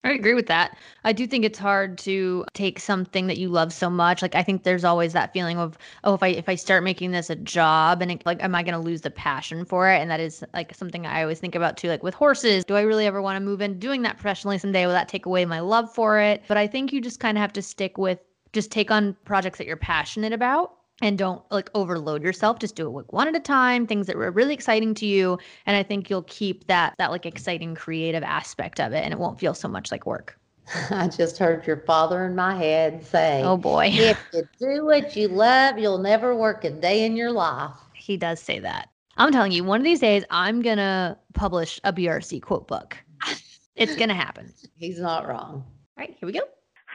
[0.07, 0.79] I agree with that.
[1.03, 4.23] I do think it's hard to take something that you love so much.
[4.23, 7.11] Like I think there's always that feeling of, oh, if I if I start making
[7.11, 10.01] this a job and it, like am I going to lose the passion for it?
[10.01, 12.65] And that is like something I always think about too like with horses.
[12.65, 14.87] Do I really ever want to move into doing that professionally someday?
[14.87, 16.45] Will that take away my love for it?
[16.47, 18.21] But I think you just kind of have to stick with
[18.53, 22.87] just take on projects that you're passionate about and don't like overload yourself just do
[22.87, 25.83] it like one at a time things that were really exciting to you and i
[25.83, 29.55] think you'll keep that that like exciting creative aspect of it and it won't feel
[29.55, 30.39] so much like work.
[30.91, 33.91] I just heard your father in my head say oh boy.
[33.93, 37.73] If you do what you love you'll never work a day in your life.
[37.95, 38.89] He does say that.
[39.17, 42.97] I'm telling you one of these days i'm gonna publish a brc quote book
[43.77, 44.53] it's gonna happen.
[44.77, 45.65] He's not wrong.
[45.65, 45.65] All
[45.99, 46.41] right here we go.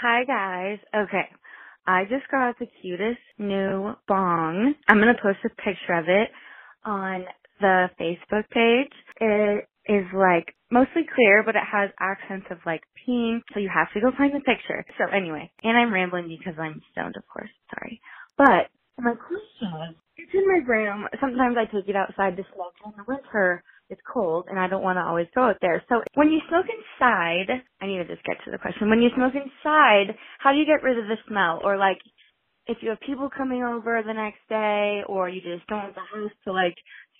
[0.01, 0.79] Hi guys.
[0.95, 1.29] Okay
[1.91, 4.73] I just got the cutest new bong.
[4.87, 6.29] I'm going to post a picture of it
[6.85, 7.25] on
[7.59, 8.93] the Facebook page.
[9.19, 13.91] It is like mostly clear, but it has accents of like pink, so you have
[13.93, 14.85] to go find the picture.
[14.97, 17.51] So anyway, and I'm rambling because I'm stoned, of course.
[17.75, 17.99] Sorry.
[18.37, 21.07] But my question is, it's in my room.
[21.19, 24.81] Sometimes I take it outside to smoke in the winter it's cold and I don't
[24.81, 25.83] want to always go out there.
[25.89, 28.89] So when you smoke inside, I need to just get to the question.
[28.89, 31.59] When you smoke inside, how do you get rid of the smell?
[31.63, 31.99] Or like,
[32.67, 36.01] if you have people coming over the next day or you just don't want the
[36.01, 36.75] house to like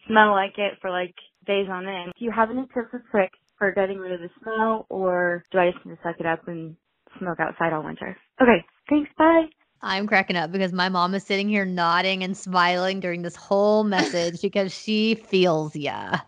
[0.07, 1.13] smell like it for like
[1.45, 4.29] days on end, do you have any tips or tricks for getting rid of the
[4.41, 6.75] smell or do I just need to suck it up and
[7.19, 8.15] smoke outside all winter?
[8.41, 9.45] Okay, thanks, bye.
[9.83, 13.83] I'm cracking up because my mom is sitting here nodding and smiling during this whole
[13.83, 16.19] message because she feels ya.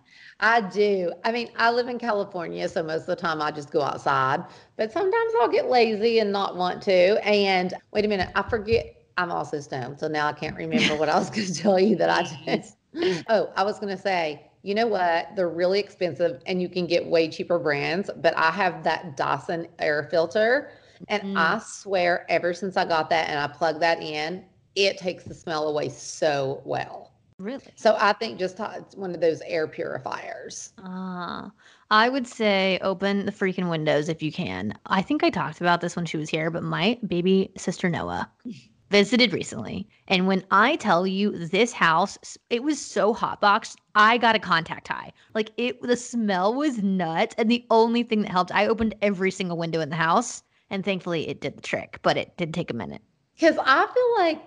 [0.43, 1.13] I do.
[1.23, 4.43] I mean, I live in California, so most of the time I just go outside,
[4.75, 7.25] but sometimes I'll get lazy and not want to.
[7.25, 11.07] And wait a minute, I forget I'm also stoned, so now I can't remember what
[11.07, 12.23] I was going to tell you that I
[12.93, 13.25] did.
[13.29, 15.33] oh, I was going to say, you know what?
[15.37, 19.69] They're really expensive and you can get way cheaper brands, but I have that Dyson
[19.79, 20.71] air filter.
[21.07, 21.37] And mm.
[21.37, 24.43] I swear, ever since I got that and I plug that in,
[24.75, 27.12] it takes the smell away so well.
[27.43, 27.65] Really?
[27.75, 28.57] So I think just
[28.95, 30.71] one of those air purifiers.
[30.81, 31.49] Ah, uh,
[31.91, 34.73] I would say open the freaking windows if you can.
[34.85, 38.31] I think I talked about this when she was here, but my baby sister Noah
[38.91, 39.89] visited recently.
[40.07, 44.39] And when I tell you this house, it was so hot boxed, I got a
[44.39, 45.11] contact high.
[45.35, 47.35] Like it the smell was nuts.
[47.37, 50.43] And the only thing that helped, I opened every single window in the house.
[50.69, 53.01] And thankfully it did the trick, but it did take a minute.
[53.35, 54.41] Because I feel like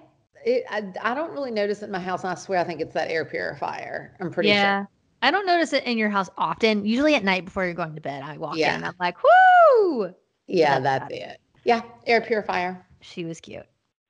[0.44, 2.22] it, I, I don't really notice it in my house.
[2.22, 4.16] And I swear, I think it's that air purifier.
[4.20, 4.80] I'm pretty yeah.
[4.80, 4.88] sure.
[5.22, 6.84] I don't notice it in your house often.
[6.84, 8.70] Usually at night before you're going to bed, I walk yeah.
[8.70, 10.14] in and I'm like, whoo.
[10.46, 11.40] Yeah, that's, that's it.
[11.64, 12.86] Yeah, air purifier.
[13.00, 13.66] She was cute.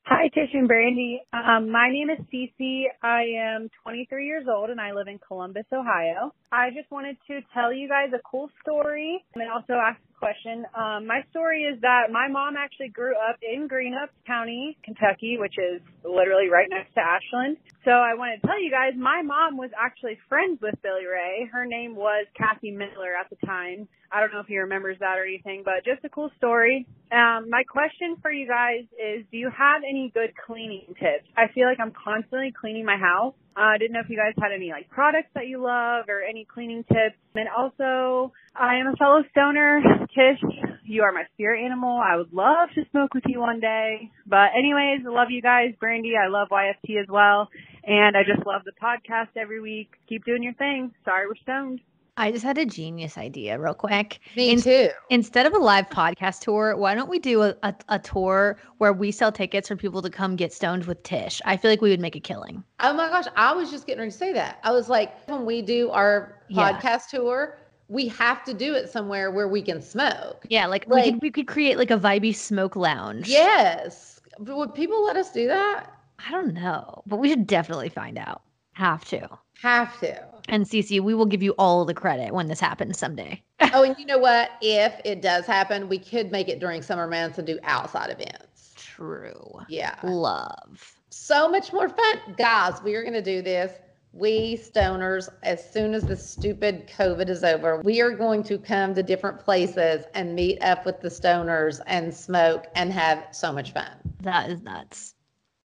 [0.08, 1.16] Hi, Tish and Brandi.
[1.32, 2.84] Um, my name is Cece.
[3.02, 6.32] I am 23 years old and I live in Columbus, Ohio.
[6.52, 10.64] I just wanted to tell you guys a cool story and also ask question.
[10.74, 15.54] Um, my story is that my mom actually grew up in Greenup County, Kentucky, which
[15.58, 17.56] is literally right next to Ashland.
[17.84, 21.48] So I want to tell you guys, my mom was actually friends with Billy Ray.
[21.52, 23.88] Her name was Kathy Miller at the time.
[24.10, 26.86] I don't know if he remembers that or anything, but just a cool story.
[27.12, 31.26] Um, my question for you guys is, do you have any good cleaning tips?
[31.36, 34.34] I feel like I'm constantly cleaning my house uh, I didn't know if you guys
[34.40, 37.16] had any like products that you love or any cleaning tips.
[37.34, 39.80] And also, I am a fellow stoner.
[40.12, 40.42] Tish,
[40.84, 41.98] you are my spirit animal.
[41.98, 44.10] I would love to smoke with you one day.
[44.26, 45.72] But anyways, I love you guys.
[45.82, 47.48] Brandi, I love YFT as well.
[47.84, 49.90] And I just love the podcast every week.
[50.08, 50.92] Keep doing your thing.
[51.04, 51.80] Sorry we're stoned.
[52.18, 54.20] I just had a genius idea, real quick.
[54.36, 54.88] Me In- too.
[55.10, 58.92] Instead of a live podcast tour, why don't we do a, a, a tour where
[58.92, 61.42] we sell tickets for people to come get stoned with Tish?
[61.44, 62.64] I feel like we would make a killing.
[62.80, 64.58] Oh my gosh, I was just getting ready to say that.
[64.62, 66.72] I was like, when we do our Yeah.
[66.80, 67.58] podcast tour,
[67.88, 70.46] we have to do it somewhere where we can smoke.
[70.48, 73.28] Yeah, like, we could we could create like a vibey smoke lounge.
[73.28, 74.20] Yes.
[74.38, 75.92] But would people let us do that?
[76.26, 78.42] I don't know, but we should definitely find out.
[78.76, 79.26] Have to.
[79.62, 80.22] Have to.
[80.50, 83.42] And Cece, we will give you all the credit when this happens someday.
[83.72, 84.50] oh, and you know what?
[84.60, 88.74] If it does happen, we could make it during summer months and do outside events.
[88.76, 89.60] True.
[89.70, 89.94] Yeah.
[90.02, 90.94] Love.
[91.08, 92.34] So much more fun.
[92.36, 93.72] Guys, we are going to do this.
[94.12, 98.94] We stoners, as soon as the stupid COVID is over, we are going to come
[98.94, 103.72] to different places and meet up with the stoners and smoke and have so much
[103.72, 103.90] fun.
[104.20, 105.14] That is nuts.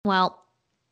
[0.06, 0.42] Well,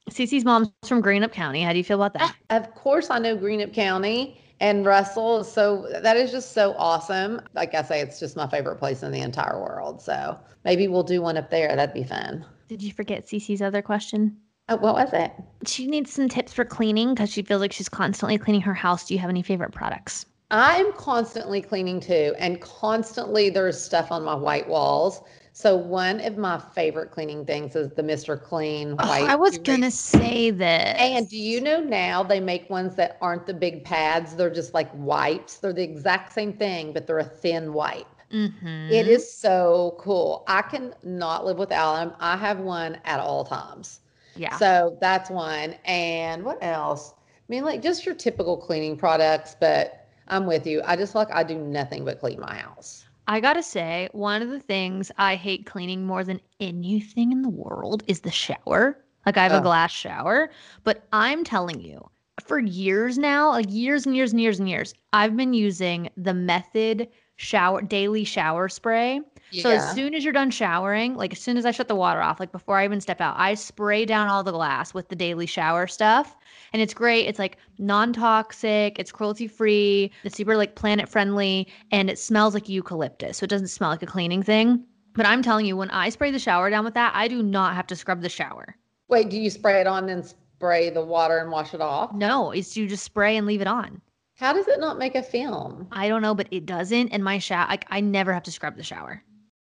[0.09, 1.63] Cece's mom's from Greenup County.
[1.63, 2.35] How do you feel about that?
[2.51, 5.41] Of course, I know Greenup County and Russell.
[5.41, 7.41] is So that is just so awesome.
[7.55, 10.03] Like I say, it's just my favorite place in the entire world.
[10.03, 11.75] So maybe we'll do one up there.
[11.75, 12.45] That'd be fun.
[12.69, 14.37] Did you forget Cece's other question?
[14.69, 15.33] Oh, what was it?
[15.67, 19.07] She needs some tips for cleaning because she feels like she's constantly cleaning her house.
[19.07, 20.27] Do you have any favorite products?
[20.53, 25.23] I'm constantly cleaning too, and constantly there's stuff on my white walls.
[25.53, 28.37] So one of my favorite cleaning things is the Mr.
[28.37, 29.25] Clean Oh, white.
[29.27, 30.97] I was gonna say that.
[31.01, 34.37] And do you know now they make ones that aren't the big pads?
[34.37, 35.59] They're just like wipes.
[35.59, 38.07] They're the exact same thing, but they're a thin wipe.
[38.33, 38.91] Mhm.
[38.91, 40.45] It is so cool.
[40.49, 42.15] I can not live without them.
[42.21, 44.01] I have one at all times.
[44.35, 44.57] Yeah.
[44.59, 45.75] So that's one.
[45.85, 47.15] And what else?
[47.19, 50.83] I mean, like just your typical cleaning products, but I'm with you.
[50.85, 53.05] I just like I do nothing but clean my house.
[53.31, 57.49] I gotta say, one of the things I hate cleaning more than anything in the
[57.49, 59.05] world is the shower.
[59.25, 60.51] Like I have a glass shower,
[60.83, 62.11] but I'm telling you,
[62.45, 66.35] for years now, like years and years and years and years, I've been using the
[66.35, 69.21] Method shower daily shower spray.
[69.53, 72.21] So as soon as you're done showering, like as soon as I shut the water
[72.21, 75.17] off, like before I even step out, I spray down all the glass with the
[75.17, 76.37] daily shower stuff.
[76.73, 77.27] And it's great.
[77.27, 83.39] It's like non-toxic, it's cruelty-free, it's super like planet friendly, and it smells like eucalyptus.
[83.39, 84.85] So it doesn't smell like a cleaning thing.
[85.15, 87.75] But I'm telling you, when I spray the shower down with that, I do not
[87.75, 88.77] have to scrub the shower.
[89.09, 92.15] Wait, do you spray it on and spray the water and wash it off?
[92.15, 94.01] No, it's you just spray and leave it on.
[94.37, 95.89] How does it not make a film?
[95.93, 97.09] I don't know, but it doesn't.
[97.09, 99.23] And my shower, like I never have to scrub the shower.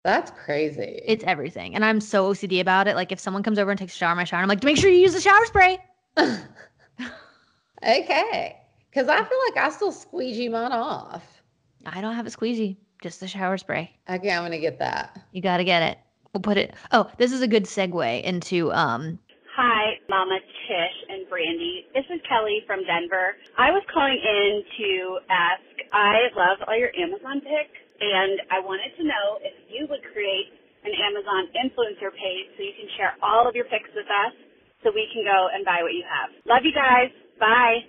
[0.03, 1.01] That's crazy.
[1.05, 1.75] It's everything.
[1.75, 2.95] And I'm so OCD about it.
[2.95, 4.77] Like if someone comes over and takes a shower in my shower, I'm like, make
[4.77, 5.79] sure you use the shower spray.
[7.83, 8.57] okay.
[8.89, 11.23] Because I feel like I still squeegee mine off.
[11.85, 13.95] I don't have a squeegee, just the shower spray.
[14.09, 15.19] Okay, I'm gonna get that.
[15.31, 15.97] You got to get it.
[16.33, 16.73] We'll put it.
[16.91, 19.19] Oh, this is a good segue into um.
[19.55, 21.83] Hi, Mama Tish and Brandi.
[21.93, 23.35] This is Kelly from Denver.
[23.59, 28.95] I was calling in to ask, I love all your Amazon picks, and I wanted
[28.95, 30.55] to know if you would create
[30.87, 34.33] an Amazon influencer page so you can share all of your picks with us
[34.83, 36.29] so we can go and buy what you have.
[36.45, 37.09] Love you guys.
[37.39, 37.79] Bye.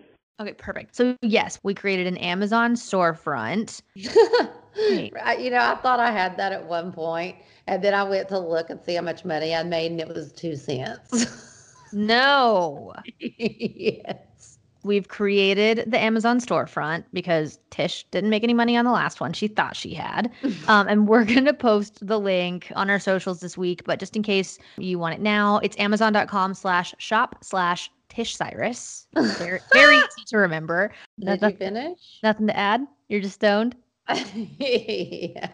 [0.40, 0.96] Okay, perfect.
[0.96, 3.82] So yes, we created an Amazon storefront.
[4.74, 5.38] Right.
[5.38, 7.36] You know, I thought I had that at one point,
[7.66, 10.08] and then I went to look and see how much money I made, and it
[10.08, 11.48] was two cents.
[11.94, 14.51] No, yes.
[14.84, 19.32] We've created the Amazon storefront because Tish didn't make any money on the last one.
[19.32, 20.30] She thought she had.
[20.68, 23.82] Um, and we're going to post the link on our socials this week.
[23.84, 29.06] But just in case you want it now, it's amazon.com slash shop slash Tish Cyrus.
[29.14, 30.92] Very, very easy to remember.
[31.18, 31.98] Did Noth- you finish?
[32.22, 32.86] Nothing to add?
[33.08, 33.74] You're just stoned?
[34.34, 35.48] yeah.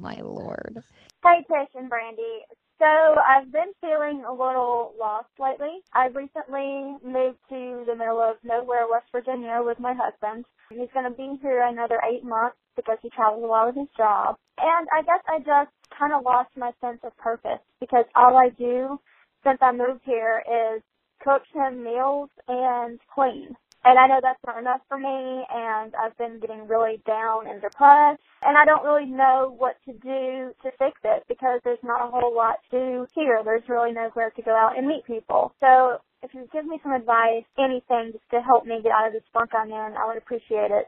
[0.00, 0.82] My lord.
[1.22, 2.40] Hey, Tish and Brandi.
[2.78, 5.80] So I've been feeling a little lost lately.
[5.94, 10.44] I recently moved to the middle of nowhere, West Virginia with my husband.
[10.70, 13.88] He's going to be here another eight months because he travels a lot with his
[13.96, 14.36] job.
[14.58, 18.50] And I guess I just kind of lost my sense of purpose because all I
[18.50, 19.00] do
[19.44, 20.82] since I moved here is
[21.22, 23.56] cook him meals and clean.
[23.84, 27.62] And I know that's not enough for me, and I've been getting really down and
[27.62, 32.06] depressed, and I don't really know what to do to fix it because there's not
[32.06, 33.42] a whole lot to do here.
[33.44, 35.52] There's really nowhere to go out and meet people.
[35.60, 39.12] So if you give me some advice, anything just to help me get out of
[39.12, 40.86] this funk I'm in, I would appreciate it.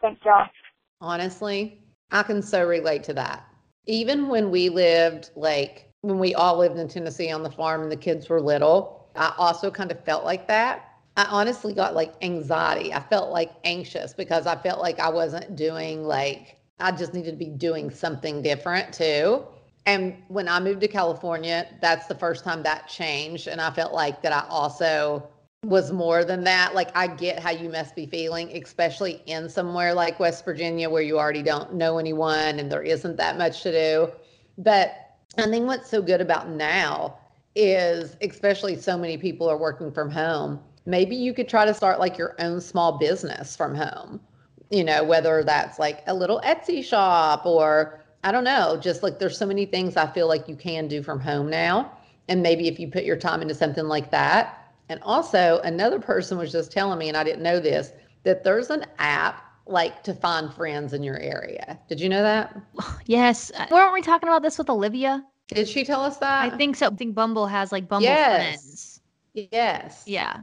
[0.00, 0.46] Thanks, y'all.
[1.00, 1.82] Honestly,
[2.12, 3.44] I can so relate to that.
[3.86, 7.90] Even when we lived, like, when we all lived in Tennessee on the farm and
[7.90, 10.86] the kids were little, I also kind of felt like that.
[11.16, 12.94] I honestly got like anxiety.
[12.94, 17.32] I felt like anxious because I felt like I wasn't doing like, I just needed
[17.32, 19.44] to be doing something different too.
[19.86, 23.48] And when I moved to California, that's the first time that changed.
[23.48, 25.28] And I felt like that I also
[25.64, 26.74] was more than that.
[26.74, 31.02] Like I get how you must be feeling, especially in somewhere like West Virginia where
[31.02, 34.12] you already don't know anyone and there isn't that much to do.
[34.58, 34.94] But
[35.38, 37.18] I think what's so good about now
[37.54, 40.60] is especially so many people are working from home.
[40.86, 44.20] Maybe you could try to start like your own small business from home.
[44.70, 49.18] You know, whether that's like a little Etsy shop or I don't know, just like
[49.18, 51.92] there's so many things I feel like you can do from home now.
[52.28, 54.60] And maybe if you put your time into something like that,
[54.90, 57.92] and also, another person was just telling me, and I didn't know this,
[58.24, 61.78] that there's an app like to find friends in your area.
[61.88, 62.60] Did you know that?
[63.06, 63.52] Yes.
[63.56, 65.24] Uh, weren't we talking about this with Olivia?
[65.46, 66.52] Did she tell us that?
[66.52, 66.88] I think so.
[66.88, 68.36] I think Bumble has like Bumble yes.
[68.36, 69.00] friends.
[69.52, 70.02] Yes.
[70.06, 70.40] Yeah.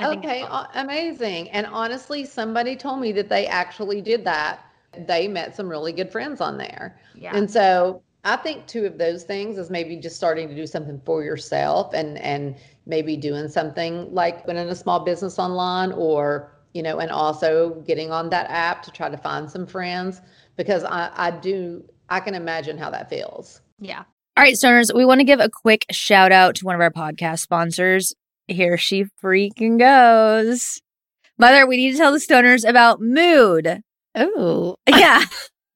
[0.00, 0.44] I okay.
[0.74, 1.50] amazing.
[1.50, 4.64] And honestly, somebody told me that they actually did that.
[5.06, 7.00] They met some really good friends on there.
[7.14, 7.36] Yeah.
[7.36, 11.00] And so I think two of those things is maybe just starting to do something
[11.04, 16.82] for yourself and and maybe doing something like running a small business online or you
[16.82, 20.20] know and also getting on that app to try to find some friends
[20.56, 23.60] because I I do I can imagine how that feels.
[23.80, 24.04] Yeah.
[24.36, 26.92] All right, stoners, we want to give a quick shout out to one of our
[26.92, 28.14] podcast sponsors.
[28.48, 30.80] Here she freaking goes.
[31.38, 33.82] Mother, we need to tell the stoners about Mood.
[34.14, 35.24] Oh, yeah.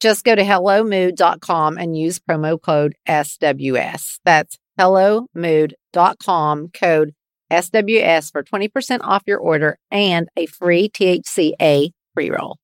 [0.00, 4.18] Just go to hellomood.com and use promo code SWS.
[4.24, 7.14] That's hellomood.com code
[7.52, 12.56] SWS for 20% off your order and a free THCA pre roll.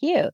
[0.00, 0.32] Cute.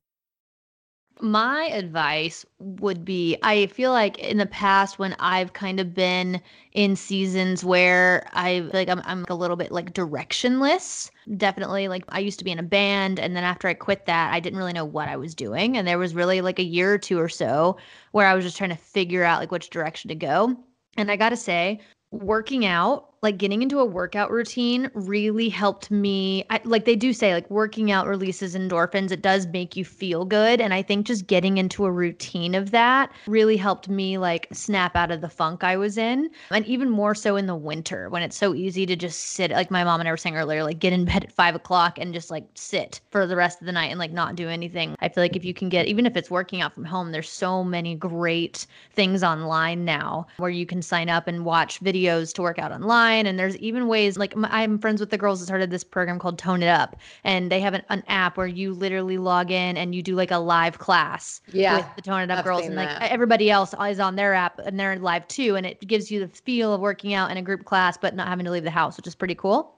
[1.21, 6.41] My advice would be I feel like in the past when I've kind of been
[6.73, 11.11] in seasons where I feel like I'm I'm a little bit like directionless.
[11.37, 14.33] Definitely like I used to be in a band and then after I quit that
[14.33, 16.95] I didn't really know what I was doing and there was really like a year
[16.95, 17.77] or two or so
[18.13, 20.57] where I was just trying to figure out like which direction to go.
[20.97, 25.91] And I got to say working out like getting into a workout routine really helped
[25.91, 29.11] me I, like they do say like working out releases endorphins.
[29.11, 30.61] It does make you feel good.
[30.61, 34.95] And i think just getting into a routine of that really helped me like snap
[34.95, 36.31] out of the funk i was in.
[36.51, 39.71] And even more so in the winter when it's so easy to just sit like
[39.71, 42.15] my mom and i were saying earlier like get in bed at five o'clock and
[42.15, 44.95] just like sit for the rest of the night and like not do anything.
[45.01, 47.31] I feel like if you can get even if it's working out from home there's
[47.31, 52.43] so many great things online now where you can sign up and watch videos to
[52.43, 55.71] work out online and there's even ways like I'm friends with the girls that started
[55.71, 59.19] this program called Tone It Up and they have an, an app where you literally
[59.19, 62.39] log in and you do like a live class yeah, with the Tone It Up
[62.39, 63.11] I've girls and like that.
[63.11, 66.29] everybody else is on their app and they're live too and it gives you the
[66.29, 68.97] feel of working out in a group class but not having to leave the house
[68.97, 69.78] which is pretty cool.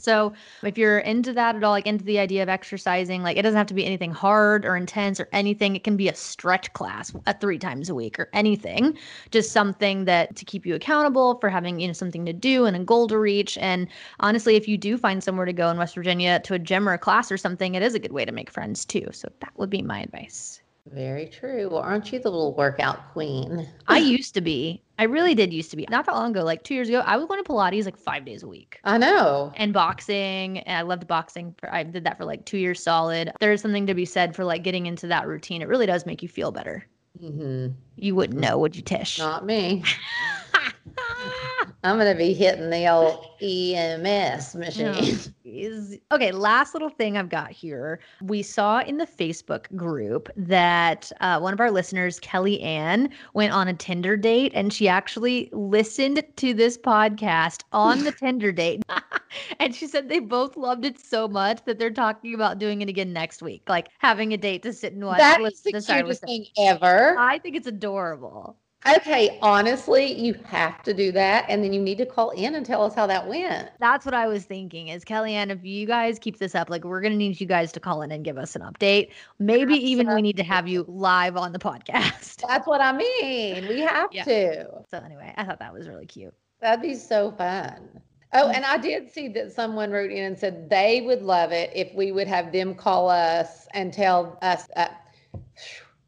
[0.00, 0.32] So
[0.64, 3.56] if you're into that at all, like into the idea of exercising, like it doesn't
[3.56, 5.76] have to be anything hard or intense or anything.
[5.76, 8.96] It can be a stretch class uh, three times a week or anything,
[9.30, 12.76] just something that to keep you accountable for having, you know, something to do and
[12.76, 13.58] a goal to reach.
[13.58, 13.88] And
[14.20, 16.92] honestly, if you do find somewhere to go in West Virginia to a gym or
[16.94, 19.08] a class or something, it is a good way to make friends too.
[19.12, 20.59] So that would be my advice.
[20.86, 21.68] Very true.
[21.68, 23.68] Well, aren't you the little workout queen?
[23.86, 24.82] I used to be.
[24.98, 25.86] I really did used to be.
[25.90, 28.24] Not that long ago, like two years ago, I was going to Pilates like five
[28.24, 28.78] days a week.
[28.84, 29.52] I know.
[29.56, 30.58] And boxing.
[30.60, 31.54] And I loved boxing.
[31.58, 33.32] For, I did that for like two years solid.
[33.40, 35.62] There's something to be said for like getting into that routine.
[35.62, 36.86] It really does make you feel better.
[37.22, 37.74] Mm-hmm.
[37.96, 39.18] You wouldn't know, would you, Tish?
[39.18, 39.84] Not me.
[41.82, 45.18] I'm gonna be hitting the old EMS machine.
[45.44, 46.30] Is okay.
[46.30, 48.00] Last little thing I've got here.
[48.20, 53.54] We saw in the Facebook group that uh, one of our listeners, Kelly Ann, went
[53.54, 58.82] on a Tinder date, and she actually listened to this podcast on the Tinder date,
[59.58, 62.90] and she said they both loved it so much that they're talking about doing it
[62.90, 65.18] again next week, like having a date to sit and watch.
[65.18, 67.16] That is listen- the cutest thing ever.
[67.18, 68.58] I think it's adorable.
[68.86, 72.64] Okay, honestly, you have to do that, and then you need to call in and
[72.64, 73.68] tell us how that went.
[73.78, 77.02] That's what I was thinking is Kellyanne, if you guys keep this up, like we're
[77.02, 79.10] gonna need you guys to call in and give us an update.
[79.38, 82.36] Maybe even we need to have you live on the podcast.
[82.48, 83.66] That's what I mean.
[83.68, 84.24] We have Yeah.
[84.24, 84.66] to.
[84.90, 86.32] So anyway, I thought that was really cute.
[86.60, 88.00] That'd be so fun.
[88.32, 91.70] Oh, and I did see that someone wrote in and said they would love it
[91.74, 94.68] if we would have them call us and tell us.
[94.74, 94.88] Uh,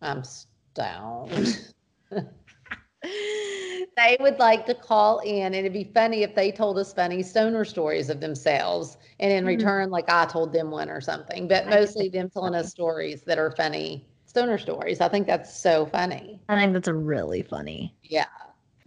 [0.01, 1.69] I'm stoned.
[3.03, 7.23] they would like to call in, and it'd be funny if they told us funny
[7.23, 9.47] stoner stories of themselves, and in Mhm.
[9.47, 11.49] return, like I told them one or something.
[11.49, 15.01] But mostly them telling us stories that are funny stoner stories.
[15.01, 16.41] I think that's so funny.
[16.49, 17.95] I think that's really funny.
[18.03, 18.27] Yeah.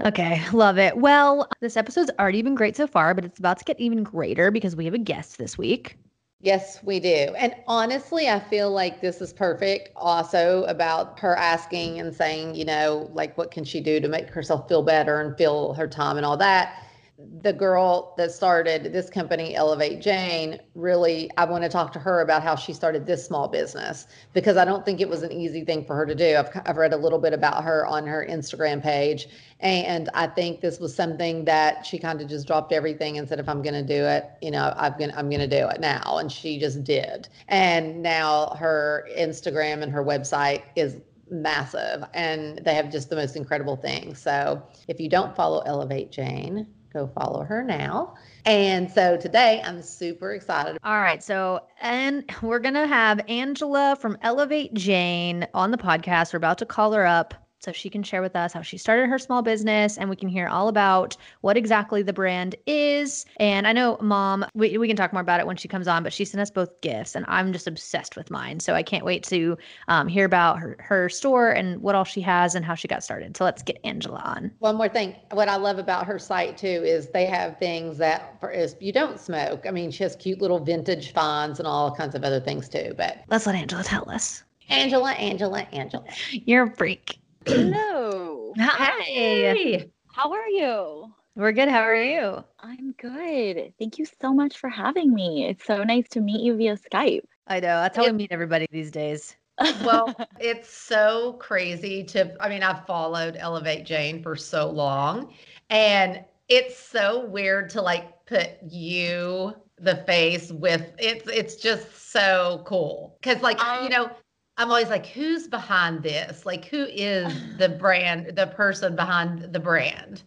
[0.03, 0.97] Okay, love it.
[0.97, 4.51] Well, this episode's already been great so far, but it's about to get even greater
[4.51, 5.97] because we have a guest this week.
[6.46, 7.34] Yes, we do.
[7.38, 12.66] And honestly, I feel like this is perfect also about her asking and saying, you
[12.66, 16.18] know, like what can she do to make herself feel better and feel her time
[16.18, 16.84] and all that.
[17.18, 22.20] The girl that started this company, Elevate Jane, really, I want to talk to her
[22.20, 25.63] about how she started this small business because I don't think it was an easy
[25.63, 26.36] thing for her to do.
[26.36, 29.30] I've, I've read a little bit about her on her Instagram page,
[29.61, 33.39] and I think this was something that she kind of just dropped everything and said,
[33.39, 35.80] if I'm going to do it, you know, I'm to, I'm going to do it
[35.80, 36.18] now.
[36.18, 37.30] And she just did.
[37.47, 40.97] And now her Instagram and her website is
[41.30, 44.20] massive and they have just the most incredible things.
[44.20, 48.16] So if you don't follow Elevate Jane, go follow her now.
[48.46, 50.78] And so today I'm super excited.
[50.84, 56.34] All right, so and we're gonna have Angela from Elevate Jane on the podcast.
[56.34, 59.09] We're about to call her up so she can share with us how she started
[59.09, 63.26] her small business and we can hear all about what exactly the brand is.
[63.38, 66.03] And I know mom, we, we can talk more about it when she comes on,
[66.03, 68.59] but she sent us both gifts and I'm just obsessed with mine.
[68.59, 69.57] So I can't wait to
[69.88, 73.03] um, hear about her, her store and what all she has and how she got
[73.03, 73.36] started.
[73.36, 74.51] So let's get Angela on.
[74.59, 75.16] One more thing.
[75.32, 78.93] What I love about her site too is they have things that for if you
[78.93, 79.66] don't smoke.
[79.68, 82.93] I mean, she has cute little vintage finds and all kinds of other things too.
[82.95, 84.43] But Let's let Angela tell us.
[84.70, 86.05] Angela, Angela, Angela.
[86.32, 87.20] You're a freak.
[87.48, 88.54] Hello.
[88.58, 89.86] Hi.
[90.14, 91.14] How are you?
[91.36, 91.68] We're good.
[91.70, 92.43] How are you?
[92.60, 93.74] I'm good.
[93.78, 95.46] Thank you so much for having me.
[95.48, 97.22] It's so nice to meet you via Skype.
[97.48, 97.82] I know.
[97.82, 99.36] That's how we meet everybody these days.
[99.84, 105.34] well, it's so crazy to, I mean, I've followed Elevate Jane for so long,
[105.70, 112.64] and it's so weird to like put you, the face, with it's, it's just so
[112.66, 113.20] cool.
[113.22, 114.10] Cause, like, you know,
[114.58, 116.45] I'm always like, who's behind this?
[116.45, 120.24] Like, who is the brand, the person behind the brand?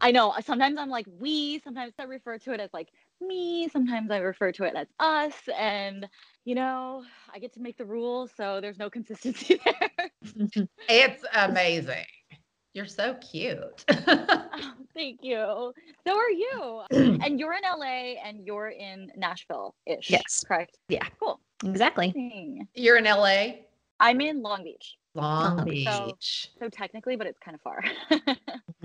[0.00, 0.34] I know.
[0.44, 2.88] Sometimes I'm like we, sometimes I refer to it as like
[3.20, 5.34] me, sometimes I refer to it as us.
[5.56, 6.08] And,
[6.44, 8.32] you know, I get to make the rules.
[8.36, 10.68] So there's no consistency there.
[10.88, 12.04] It's amazing.
[12.74, 13.84] You're so cute.
[14.54, 15.72] Oh, thank you.
[16.06, 16.82] So are you.
[17.22, 20.10] and you're in LA and you're in Nashville ish.
[20.10, 20.44] Yes.
[20.46, 20.76] Correct.
[20.88, 21.06] Yeah.
[21.18, 21.40] Cool.
[21.64, 22.66] Exactly.
[22.74, 23.46] You're in LA?
[24.00, 24.96] I'm in Long Beach.
[25.14, 26.48] Long So- Beach.
[26.58, 27.82] So, technically, but it's kind of far.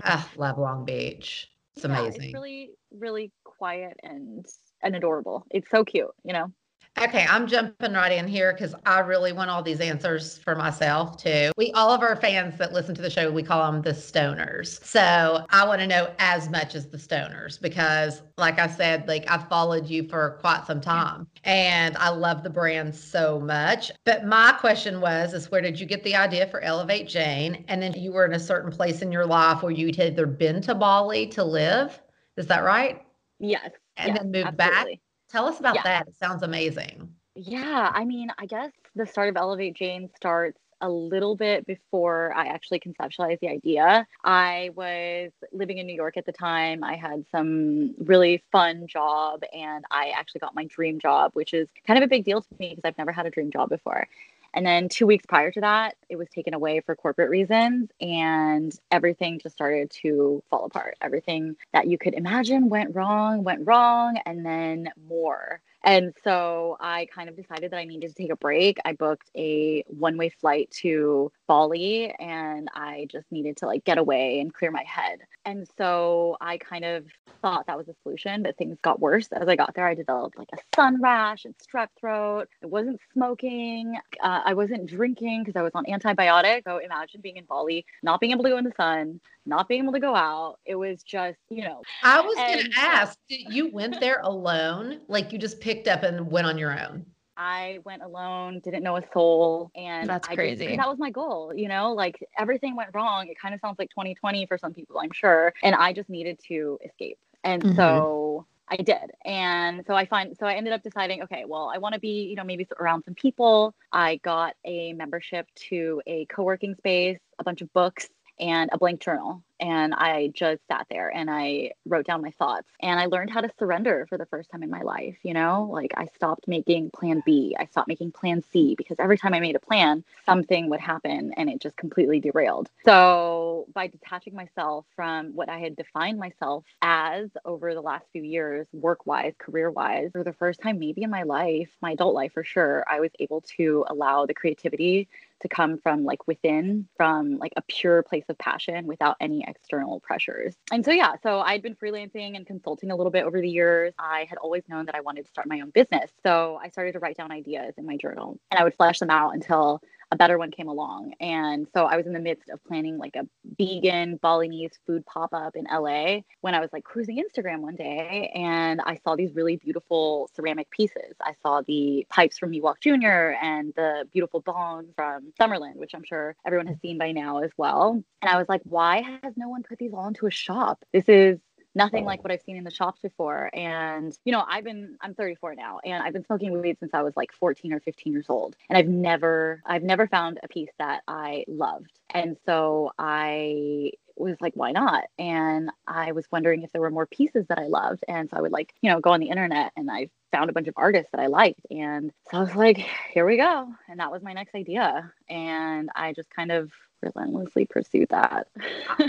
[0.04, 1.50] Ah, love Long Beach.
[1.74, 2.22] It's Yeah, amazing.
[2.22, 4.46] it's really, really quiet and
[4.80, 5.44] and adorable.
[5.50, 6.52] It's so cute, you know.
[7.00, 11.16] Okay, I'm jumping right in here because I really want all these answers for myself
[11.16, 11.52] too.
[11.56, 14.84] We all of our fans that listen to the show, we call them the stoners.
[14.84, 19.30] So I want to know as much as the stoners because, like I said, like
[19.30, 23.92] I've followed you for quite some time and I love the brand so much.
[24.04, 27.64] But my question was, is where did you get the idea for Elevate Jane?
[27.68, 30.60] And then you were in a certain place in your life where you'd either been
[30.62, 32.00] to Bali to live.
[32.36, 33.02] Is that right?
[33.38, 33.70] Yes.
[33.96, 34.86] And yes, then moved back.
[35.28, 35.82] Tell us about Yeah.
[35.82, 36.08] that.
[36.08, 37.14] It sounds amazing.
[37.34, 42.32] Yeah, I mean, I guess the start of Elevate Jane starts a little bit before
[42.36, 44.06] I actually conceptualized the idea.
[44.24, 46.84] I was living in New York at the time.
[46.84, 51.68] I had some really fun job and I actually got my dream job, which is
[51.86, 54.06] kind of a big deal to me because I've never had a dream job before.
[54.54, 58.72] And then two weeks prior to that, it was taken away for corporate reasons, and
[58.90, 60.96] everything just started to fall apart.
[61.00, 65.60] Everything that you could imagine went wrong, went wrong, and then more.
[65.84, 68.78] And so I kind of decided that I needed to take a break.
[68.84, 73.98] I booked a one way flight to Bali and I just needed to like get
[73.98, 75.20] away and clear my head.
[75.44, 77.06] And so I kind of
[77.40, 79.28] thought that was a solution, but things got worse.
[79.32, 82.48] As I got there, I developed like a sun rash and strep throat.
[82.62, 83.96] I wasn't smoking.
[84.20, 86.64] Uh, I wasn't drinking because I was on antibiotics.
[86.64, 89.82] So imagine being in Bali, not being able to go in the sun, not being
[89.82, 90.58] able to go out.
[90.64, 91.82] It was just, you know.
[92.02, 95.00] I was going to ask, you went there alone?
[95.08, 97.06] Like you just picked up and went on your own?
[97.38, 100.66] I went alone, didn't know a soul, and that's I crazy.
[100.66, 101.92] Just, that was my goal, you know.
[101.92, 103.28] Like everything went wrong.
[103.28, 105.54] It kind of sounds like 2020 for some people, I'm sure.
[105.62, 107.76] And I just needed to escape, and mm-hmm.
[107.76, 109.12] so I did.
[109.24, 112.24] And so I find so I ended up deciding, okay, well, I want to be,
[112.24, 113.72] you know, maybe around some people.
[113.92, 118.08] I got a membership to a co-working space, a bunch of books,
[118.40, 122.68] and a blank journal and I just sat there and I wrote down my thoughts
[122.80, 125.16] and I learned how to surrender for the first time in my life.
[125.22, 129.18] You know, like I stopped making plan B, I stopped making plan C because every
[129.18, 132.70] time I made a plan, something would happen and it just completely derailed.
[132.84, 138.22] So, by detaching myself from what I had defined myself as over the last few
[138.22, 142.14] years, work wise, career wise, for the first time, maybe in my life, my adult
[142.14, 145.08] life for sure, I was able to allow the creativity
[145.40, 150.00] to come from like within, from like a pure place of passion without any external
[150.00, 150.56] pressures.
[150.72, 153.94] And so, yeah, so I'd been freelancing and consulting a little bit over the years.
[153.98, 156.10] I had always known that I wanted to start my own business.
[156.22, 159.10] So I started to write down ideas in my journal and I would flesh them
[159.10, 161.14] out until a better one came along.
[161.20, 163.26] And so I was in the midst of planning like a
[163.58, 168.32] vegan Balinese food pop up in LA when I was like cruising Instagram one day
[168.34, 171.14] and I saw these really beautiful ceramic pieces.
[171.20, 173.36] I saw the pipes from Miwok Jr.
[173.42, 177.50] and the beautiful bones from Summerlin, which I'm sure everyone has seen by now as
[177.56, 178.02] well.
[178.22, 180.84] And I was like, why has no one put these all into a shop?
[180.92, 181.38] This is
[181.74, 182.06] nothing oh.
[182.06, 183.50] like what I've seen in the shops before.
[183.54, 187.02] And, you know, I've been, I'm 34 now and I've been smoking weed since I
[187.02, 188.56] was like 14 or 15 years old.
[188.68, 191.92] And I've never, I've never found a piece that I loved.
[192.10, 195.04] And so I was like, why not?
[195.18, 198.04] And I was wondering if there were more pieces that I loved.
[198.08, 200.52] And so I would like, you know, go on the internet and I found a
[200.52, 201.60] bunch of artists that I liked.
[201.70, 202.78] And so I was like,
[203.12, 203.68] here we go.
[203.88, 205.12] And that was my next idea.
[205.28, 206.70] And I just kind of
[207.02, 208.48] relentlessly pursue that.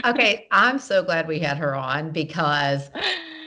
[0.06, 0.48] okay.
[0.52, 2.90] I'm so glad we had her on because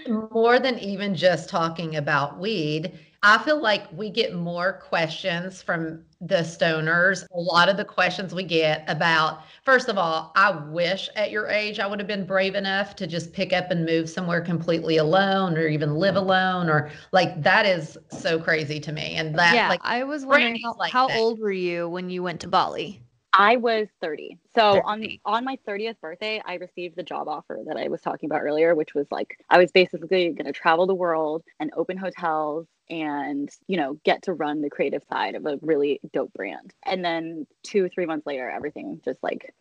[0.09, 6.03] more than even just talking about weed, I feel like we get more questions from
[6.20, 7.24] the stoners.
[7.32, 11.47] A lot of the questions we get about, first of all, I wish at your
[11.47, 14.97] age I would have been brave enough to just pick up and move somewhere completely
[14.97, 16.24] alone or even live mm-hmm.
[16.24, 19.14] alone or like that is so crazy to me.
[19.14, 22.24] And that, yeah, like, I was wondering how, like how old were you when you
[22.24, 23.03] went to Bali?
[23.33, 24.39] I was 30.
[24.55, 24.80] So 30.
[24.85, 28.43] on on my 30th birthday, I received the job offer that I was talking about
[28.43, 32.66] earlier, which was like I was basically going to travel the world and open hotels
[32.91, 36.74] and, you know, get to run the creative side of a really dope brand.
[36.85, 39.55] And then 2 3 months later, everything just like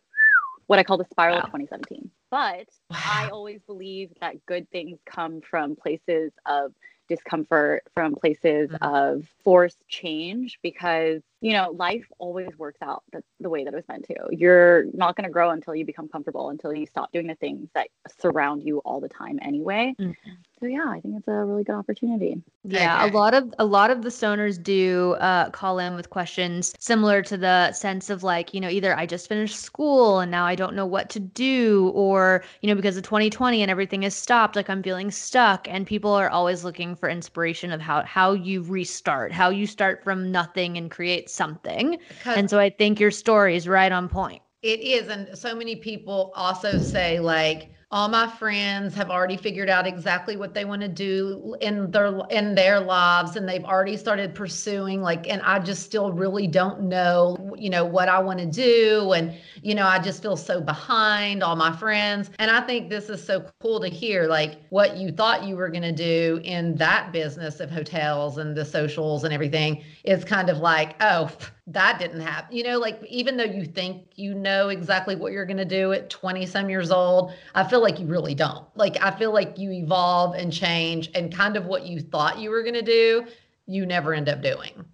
[0.66, 1.42] what I call the spiral wow.
[1.42, 2.10] of 2017.
[2.30, 2.98] But wow.
[3.04, 6.72] I always believe that good things come from places of
[7.14, 8.84] discomfort, from places mm-hmm.
[8.84, 13.76] of forced change because you know, life always works out the, the way that it
[13.76, 14.14] was meant to.
[14.30, 17.68] You're not going to grow until you become comfortable, until you stop doing the things
[17.74, 17.88] that
[18.20, 19.92] surround you all the time anyway.
[19.98, 20.30] Mm-hmm.
[20.60, 22.40] So yeah, I think it's a really good opportunity.
[22.62, 23.12] Yeah, okay.
[23.12, 27.20] a lot of a lot of the stoners do uh, call in with questions similar
[27.22, 30.54] to the sense of like, you know, either I just finished school and now I
[30.54, 34.54] don't know what to do, or you know, because of 2020 and everything is stopped,
[34.54, 35.66] like I'm feeling stuck.
[35.68, 40.04] And people are always looking for inspiration of how how you restart, how you start
[40.04, 41.98] from nothing and create something.
[42.08, 44.40] Because and so I think your story is right on point.
[44.62, 45.08] It is.
[45.08, 50.34] And so many people also say, like, all my friends have already figured out exactly
[50.34, 55.02] what they want to do in their in their lives and they've already started pursuing
[55.02, 59.12] like and I just still really don't know you know what I want to do
[59.12, 63.10] and you know I just feel so behind all my friends and I think this
[63.10, 66.74] is so cool to hear like what you thought you were going to do in
[66.76, 71.30] that business of hotels and the socials and everything is kind of like oh
[71.68, 72.56] that didn't happen.
[72.56, 75.92] You know, like even though you think you know exactly what you're going to do
[75.92, 78.66] at 20 some years old, I feel like you really don't.
[78.76, 82.50] Like I feel like you evolve and change and kind of what you thought you
[82.50, 83.26] were going to do,
[83.66, 84.84] you never end up doing.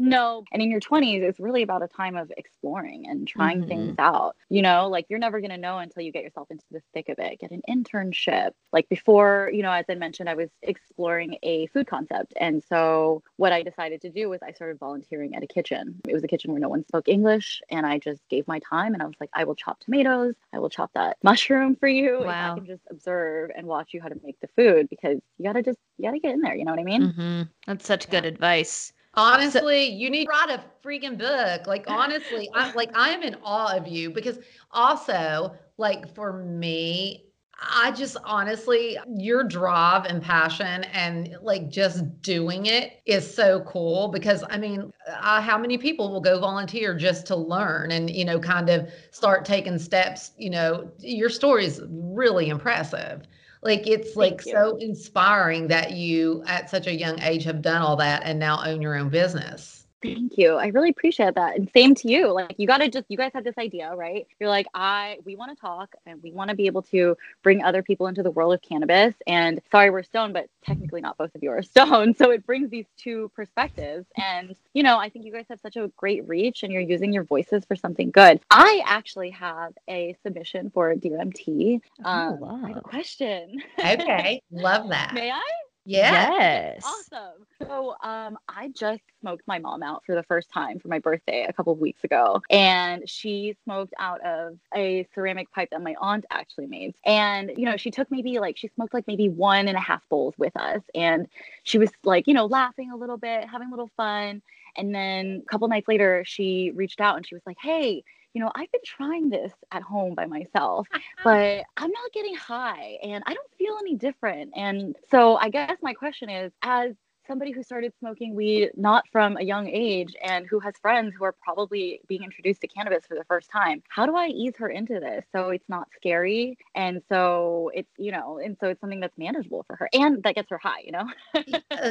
[0.00, 0.44] No.
[0.52, 3.68] And in your 20s, it's really about a time of exploring and trying Mhm.
[3.68, 4.36] things out.
[4.48, 7.08] You know, like you're never going to know until you get yourself into the thick
[7.08, 7.38] of it.
[7.38, 8.52] Get an internship.
[8.72, 12.32] Like before, you know, as I mentioned, I was exploring a food concept.
[12.40, 16.00] And so what I decided to do was I started volunteering at a kitchen.
[16.08, 17.60] It was a kitchen where no one spoke English.
[17.70, 20.34] And I just gave my time and I was like, I will chop tomatoes.
[20.52, 22.20] I will chop that mushroom for you.
[22.24, 22.52] Wow.
[22.52, 25.54] I can just observe and watch you how to make the food because you got
[25.54, 26.54] to just, you got to get in there.
[26.54, 27.10] You know what I mean?
[27.10, 28.92] hmm That's such good advice.
[29.14, 31.66] Honestly, you need to write a freaking book.
[31.66, 34.38] Like honestly, I'm like I am in awe of you because
[34.70, 37.24] also, like for me,
[37.60, 44.08] I just honestly, your drive and passion and like just doing it is so cool
[44.08, 48.24] because I mean, uh, how many people will go volunteer just to learn and, you
[48.24, 50.30] know, kind of start taking steps?
[50.38, 53.22] You know, your story is really impressive.
[53.62, 57.96] Like it's like so inspiring that you at such a young age have done all
[57.96, 59.79] that and now own your own business.
[60.02, 60.54] Thank you.
[60.54, 61.56] I really appreciate that.
[61.56, 62.32] And same to you.
[62.32, 64.26] Like you got to just you guys had this idea, right?
[64.38, 67.62] You're like, I we want to talk and we want to be able to bring
[67.62, 69.14] other people into the world of cannabis.
[69.26, 72.16] And sorry we're stoned, but technically not both of you are stoned.
[72.16, 74.06] So it brings these two perspectives.
[74.16, 77.12] And you know, I think you guys have such a great reach and you're using
[77.12, 78.40] your voices for something good.
[78.50, 81.80] I actually have a submission for DRMT.
[82.04, 83.62] Um, I have a question.
[83.78, 84.42] Okay.
[84.50, 85.12] Love that.
[85.14, 85.42] May I?
[85.84, 86.30] Yeah.
[86.42, 86.84] Yes.
[86.84, 87.46] Awesome.
[87.60, 91.44] So, um, I just smoked my mom out for the first time for my birthday
[91.48, 95.94] a couple of weeks ago, and she smoked out of a ceramic pipe that my
[96.00, 96.94] aunt actually made.
[97.04, 100.08] And you know, she took maybe like she smoked like maybe one and a half
[100.08, 101.26] bowls with us, and
[101.64, 104.42] she was like, you know, laughing a little bit, having a little fun.
[104.76, 108.04] And then a couple nights later, she reached out and she was like, "Hey."
[108.34, 110.86] You know, I've been trying this at home by myself,
[111.24, 114.52] but I'm not getting high and I don't feel any different.
[114.54, 116.94] And so I guess my question is as
[117.30, 121.24] somebody who started smoking weed not from a young age and who has friends who
[121.24, 124.68] are probably being introduced to cannabis for the first time, how do I ease her
[124.68, 128.98] into this so it's not scary and so it's, you know, and so it's something
[128.98, 131.06] that's manageable for her and that gets her high, you know?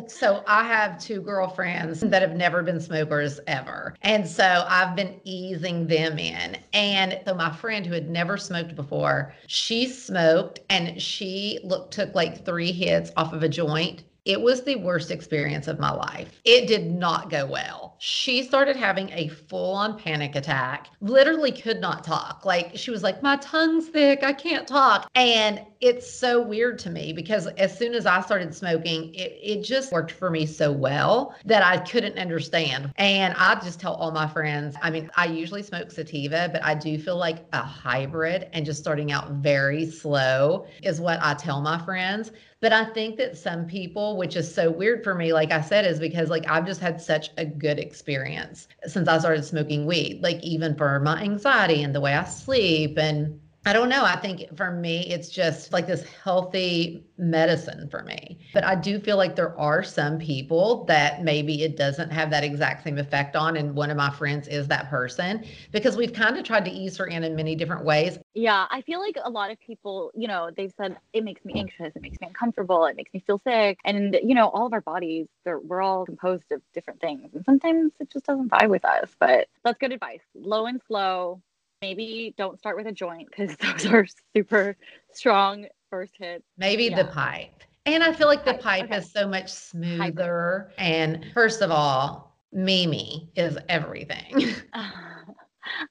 [0.07, 3.95] So I have two girlfriends that have never been smokers ever.
[4.01, 6.57] And so I've been easing them in.
[6.73, 12.13] And so my friend who had never smoked before, she smoked and she look took
[12.13, 14.03] like three hits off of a joint.
[14.29, 16.39] It was the worst experience of my life.
[16.45, 17.95] It did not go well.
[17.97, 22.45] She started having a full on panic attack, literally could not talk.
[22.45, 24.21] Like she was like, My tongue's thick.
[24.21, 25.09] I can't talk.
[25.15, 29.63] And it's so weird to me because as soon as I started smoking, it, it
[29.63, 32.93] just worked for me so well that I couldn't understand.
[32.97, 36.75] And I just tell all my friends, I mean, I usually smoke sativa, but I
[36.75, 41.61] do feel like a hybrid and just starting out very slow is what I tell
[41.61, 42.31] my friends.
[42.61, 45.85] But I think that some people, which is so weird for me, like I said,
[45.85, 50.21] is because like I've just had such a good experience since I started smoking weed,
[50.21, 52.97] like even for my anxiety and the way I sleep.
[52.97, 53.39] And
[53.69, 54.03] I don't know.
[54.03, 58.39] I think for me, it's just like this healthy medicine for me.
[58.51, 62.43] But I do feel like there are some people that maybe it doesn't have that
[62.43, 63.57] exact same effect on.
[63.57, 66.97] And one of my friends is that person because we've kind of tried to ease
[66.97, 68.17] her in in many different ways.
[68.33, 71.53] Yeah, I feel like a lot of people, you know, they've said it makes me
[71.55, 73.77] anxious, it makes me uncomfortable, it makes me feel sick.
[73.85, 77.35] And, you know, all of our bodies, we're all composed of different things.
[77.35, 79.11] And sometimes it just doesn't vibe with us.
[79.19, 80.23] But that's good advice.
[80.33, 81.43] Low and slow.
[81.81, 84.05] Maybe don't start with a joint because those are
[84.35, 84.75] super
[85.13, 86.43] strong first hits.
[86.57, 87.03] Maybe Yeah.
[87.03, 87.63] the pipe.
[87.85, 88.97] And I feel like the Pipe, pipe okay.
[88.97, 90.71] is so much smoother.
[90.77, 94.45] And first of all, Mimi is everything.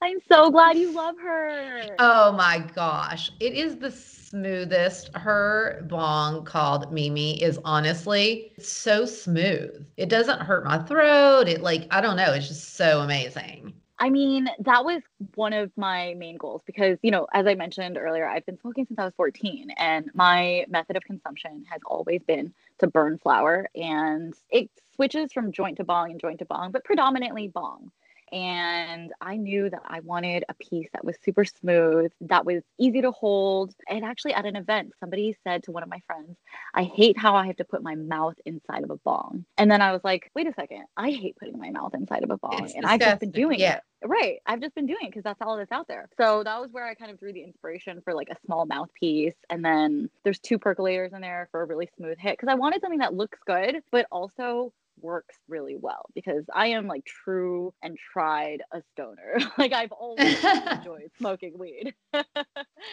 [0.02, 1.96] I'm so glad you love her.
[1.98, 3.30] Oh my gosh.
[3.40, 5.10] It is the smoothest.
[5.16, 9.86] Her bong called Mimi is honestly so smooth.
[9.96, 11.48] It doesn't hurt my throat.
[11.48, 12.32] It like, I don't know.
[12.32, 13.72] It's just so amazing.
[14.00, 15.02] I mean, that was
[15.34, 18.86] one of my main goals because, you know, as I mentioned earlier, I've been smoking
[18.86, 23.68] since I was 14, and my method of consumption has always been to burn flower.
[23.74, 27.90] And it switches from joint to bong and joint to bong, but predominantly bong.
[28.32, 33.02] And I knew that I wanted a piece that was super smooth, that was easy
[33.02, 33.74] to hold.
[33.88, 36.36] And actually, at an event, somebody said to one of my friends,
[36.74, 39.44] I hate how I have to put my mouth inside of a bong.
[39.56, 42.30] And then I was like, wait a second, I hate putting my mouth inside of
[42.30, 42.64] a bong.
[42.64, 43.76] It's and I've just been doing Yeah.
[43.76, 43.82] it.
[44.04, 44.38] Right.
[44.46, 46.08] I've just been doing it because that's all that's out there.
[46.16, 49.34] So that was where I kind of drew the inspiration for like a small mouthpiece.
[49.50, 52.80] And then there's two percolators in there for a really smooth hit because I wanted
[52.80, 54.72] something that looks good, but also
[55.02, 59.38] works really well because I am like true and tried a stoner.
[59.58, 61.94] like I've always enjoyed smoking weed.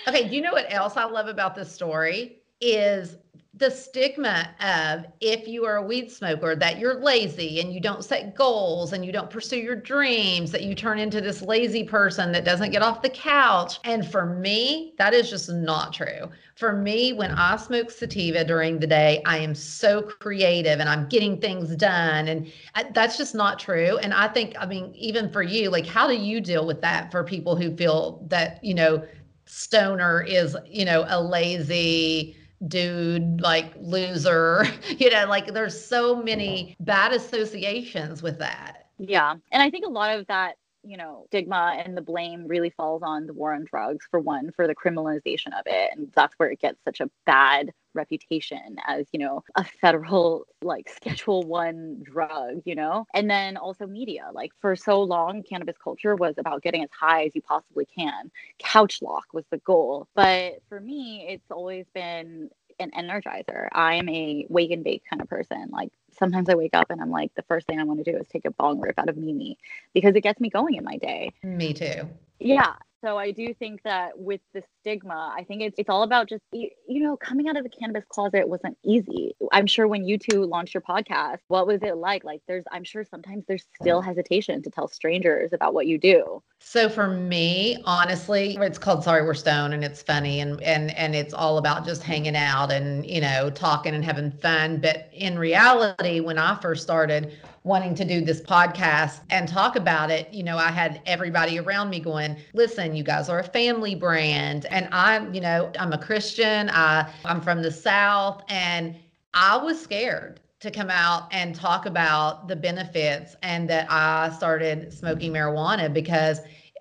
[0.08, 3.18] Okay, you know what else I love about this story is
[3.58, 8.04] the stigma of if you are a weed smoker that you're lazy and you don't
[8.04, 12.34] set goals and you don't pursue your dreams that you turn into this lazy person
[12.34, 13.80] that doesn't get off the couch.
[13.86, 16.30] And for me that is just not true.
[16.56, 21.08] For me when i smoke sativa during the day i am so creative and i'm
[21.08, 22.28] getting things done.
[22.28, 23.98] And I, that's just not true.
[24.00, 27.10] And i think i mean even for you like how do you deal with that
[27.10, 29.02] for people who feel that you know
[29.46, 32.36] stoner is you know a lazy
[32.68, 34.66] dude, like loser.
[34.98, 38.90] you know, like there's so many bad associations with that.
[38.98, 39.36] Yeah.
[39.52, 43.02] And I think a lot of that you know, stigma and the blame really falls
[43.04, 45.90] on the war on drugs for one, for the criminalization of it.
[45.94, 50.90] And that's where it gets such a bad reputation as, you know, a federal like
[50.90, 53.06] schedule one drug, you know?
[53.14, 54.30] And then also media.
[54.34, 58.32] Like for so long, cannabis culture was about getting as high as you possibly can.
[58.60, 60.08] Couch lock was the goal.
[60.16, 63.68] But for me, it's always been an energizer.
[63.72, 65.70] I am a wake and bake kind of person.
[65.72, 68.18] Like sometimes I wake up and I'm like, the first thing I want to do
[68.18, 69.58] is take a bong rip out of Mimi
[69.94, 71.32] because it gets me going in my day.
[71.44, 72.10] Me too.
[72.40, 72.74] Yeah.
[73.06, 76.42] So I do think that with the stigma, I think it's it's all about just
[76.52, 79.36] you know coming out of the cannabis closet wasn't easy.
[79.52, 82.24] I'm sure when you two launched your podcast, what was it like?
[82.24, 86.42] Like there's I'm sure sometimes there's still hesitation to tell strangers about what you do.
[86.68, 91.14] So for me, honestly, it's called Sorry We're Stone and it's funny and and and
[91.14, 94.82] it's all about just hanging out and you know talking and having fun.
[94.82, 100.10] But in reality, when I first started wanting to do this podcast and talk about
[100.10, 103.94] it, you know, I had everybody around me going, listen, you guys are a family
[103.94, 104.66] brand.
[104.66, 106.72] And I'm, you know, I'm a Christian.
[106.72, 108.42] I, I'm from the South.
[108.50, 108.96] And
[109.36, 114.92] I was scared to come out and talk about the benefits and that I started
[114.92, 116.40] smoking marijuana because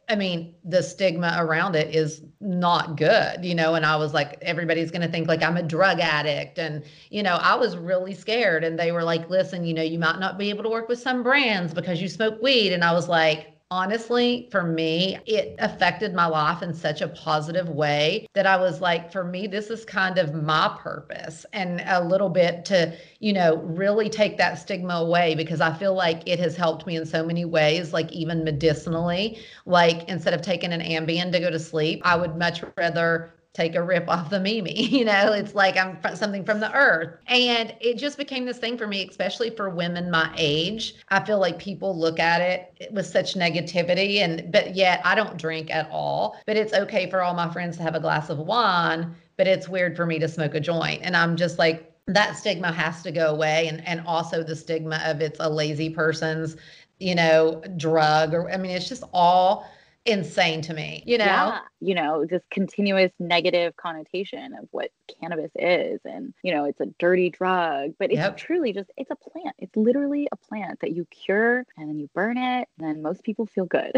[0.09, 3.75] I mean, the stigma around it is not good, you know.
[3.75, 6.59] And I was like, everybody's going to think like I'm a drug addict.
[6.59, 8.65] And, you know, I was really scared.
[8.65, 11.01] And they were like, listen, you know, you might not be able to work with
[11.01, 12.73] some brands because you smoke weed.
[12.73, 17.69] And I was like, honestly, for me, it affected my life in such a positive
[17.69, 22.05] way that I was like, for me, this is kind of my purpose and a
[22.05, 26.39] little bit to, you know, really take that stigma away because I feel like it
[26.39, 29.41] has helped me in so many ways, like even medicinally.
[29.67, 33.77] Like instead of taking an Ambien to go to sleep, I would much rather take
[33.77, 34.75] a rip off the Mimi.
[34.95, 37.19] You know, it's like I'm something from the earth.
[37.27, 40.95] And it just became this thing for me, especially for women my age.
[41.09, 45.37] I feel like people look at it with such negativity and but yet I don't
[45.37, 46.37] drink at all.
[46.47, 49.69] But it's okay for all my friends to have a glass of wine, but it's
[49.69, 51.01] weird for me to smoke a joint.
[51.03, 55.01] And I'm just like that stigma has to go away and and also the stigma
[55.05, 56.57] of it's a lazy person's,
[56.99, 59.69] you know, drug or I mean it's just all
[60.07, 61.25] insane to me, you know?
[61.25, 61.61] Yeah.
[61.81, 64.91] You know, this continuous negative connotation of what
[65.21, 66.01] cannabis is.
[66.05, 68.37] And, you know, it's a dirty drug, but it's yep.
[68.37, 69.55] truly just, it's a plant.
[69.59, 72.69] It's literally a plant that you cure and then you burn it.
[72.79, 73.93] And then most people feel good.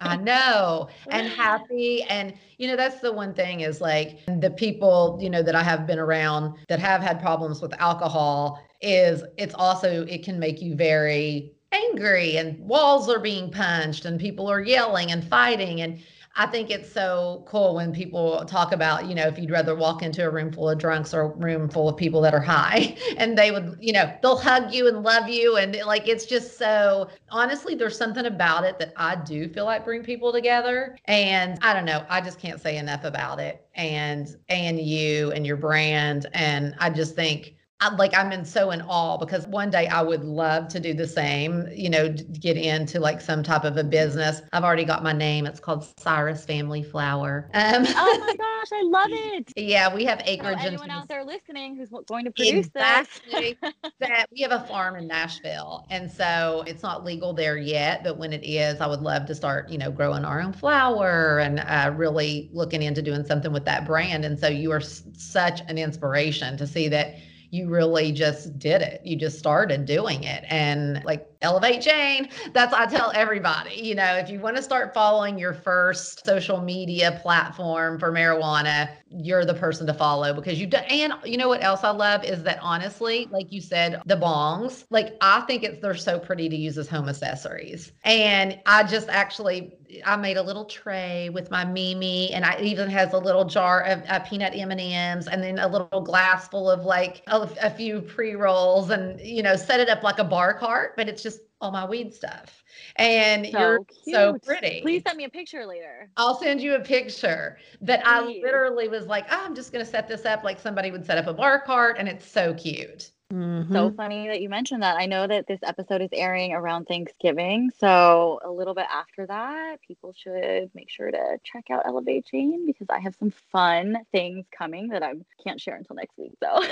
[0.00, 0.88] I know.
[1.08, 2.02] And happy.
[2.04, 5.62] And, you know, that's the one thing is like the people, you know, that I
[5.62, 10.60] have been around that have had problems with alcohol is it's also, it can make
[10.60, 16.00] you very angry and walls are being punched and people are yelling and fighting and
[16.38, 20.02] I think it's so cool when people talk about, you know, if you'd rather walk
[20.02, 22.94] into a room full of drunks or a room full of people that are high
[23.16, 25.56] and they would, you know, they'll hug you and love you.
[25.56, 29.84] And like, it's just so honestly, there's something about it that I do feel like
[29.84, 30.98] bring people together.
[31.06, 35.46] And I don't know, I just can't say enough about it and, and you and
[35.46, 36.26] your brand.
[36.34, 40.00] And I just think, I, like I'm in so in awe because one day I
[40.00, 42.08] would love to do the same, you know,
[42.40, 44.40] get into like some type of a business.
[44.52, 45.44] I've already got my name.
[45.46, 47.50] It's called Cyrus Family Flower.
[47.52, 49.52] Um, oh my gosh, I love it.
[49.56, 50.58] Yeah, we have acreage.
[50.58, 53.72] So anyone out there listening who's going to produce exactly this?
[53.98, 58.04] that we have a farm in Nashville, and so it's not legal there yet.
[58.04, 61.38] But when it is, I would love to start, you know, growing our own flower
[61.38, 64.24] and uh, really looking into doing something with that brand.
[64.26, 67.16] And so you are s- such an inspiration to see that
[67.56, 69.00] you really just did it.
[69.04, 70.44] You just started doing it.
[70.48, 74.92] And like Elevate Jane, that's I tell everybody, you know, if you want to start
[74.92, 80.70] following your first social media platform for marijuana, you're the person to follow because you've
[80.70, 84.16] done and you know what else I love is that honestly, like you said, the
[84.16, 87.92] bongs, like I think it's they're so pretty to use as home accessories.
[88.04, 89.72] And I just actually
[90.04, 93.82] I made a little tray with my Mimi, and I even has a little jar
[93.82, 97.48] of uh, peanut M and M's, and then a little glass full of like a,
[97.62, 100.94] a few pre rolls, and you know, set it up like a bar cart.
[100.96, 102.62] But it's just all my weed stuff.
[102.96, 104.80] And So you're so pretty.
[104.82, 106.10] Please send me a picture later.
[106.16, 109.90] I'll send you a picture that I literally was like, oh, I'm just going to
[109.90, 111.96] set this up like somebody would set up a bar cart.
[111.98, 113.10] And it's so cute.
[113.32, 113.72] Mhm.
[113.72, 114.96] So funny that you mentioned that.
[114.96, 117.72] I know that this episode is airing around Thanksgiving.
[117.76, 122.66] So, a little bit after that, people should make sure to check out Elevate Jane
[122.66, 126.34] because I have some fun things coming that I can't share until next week.
[126.40, 126.62] So,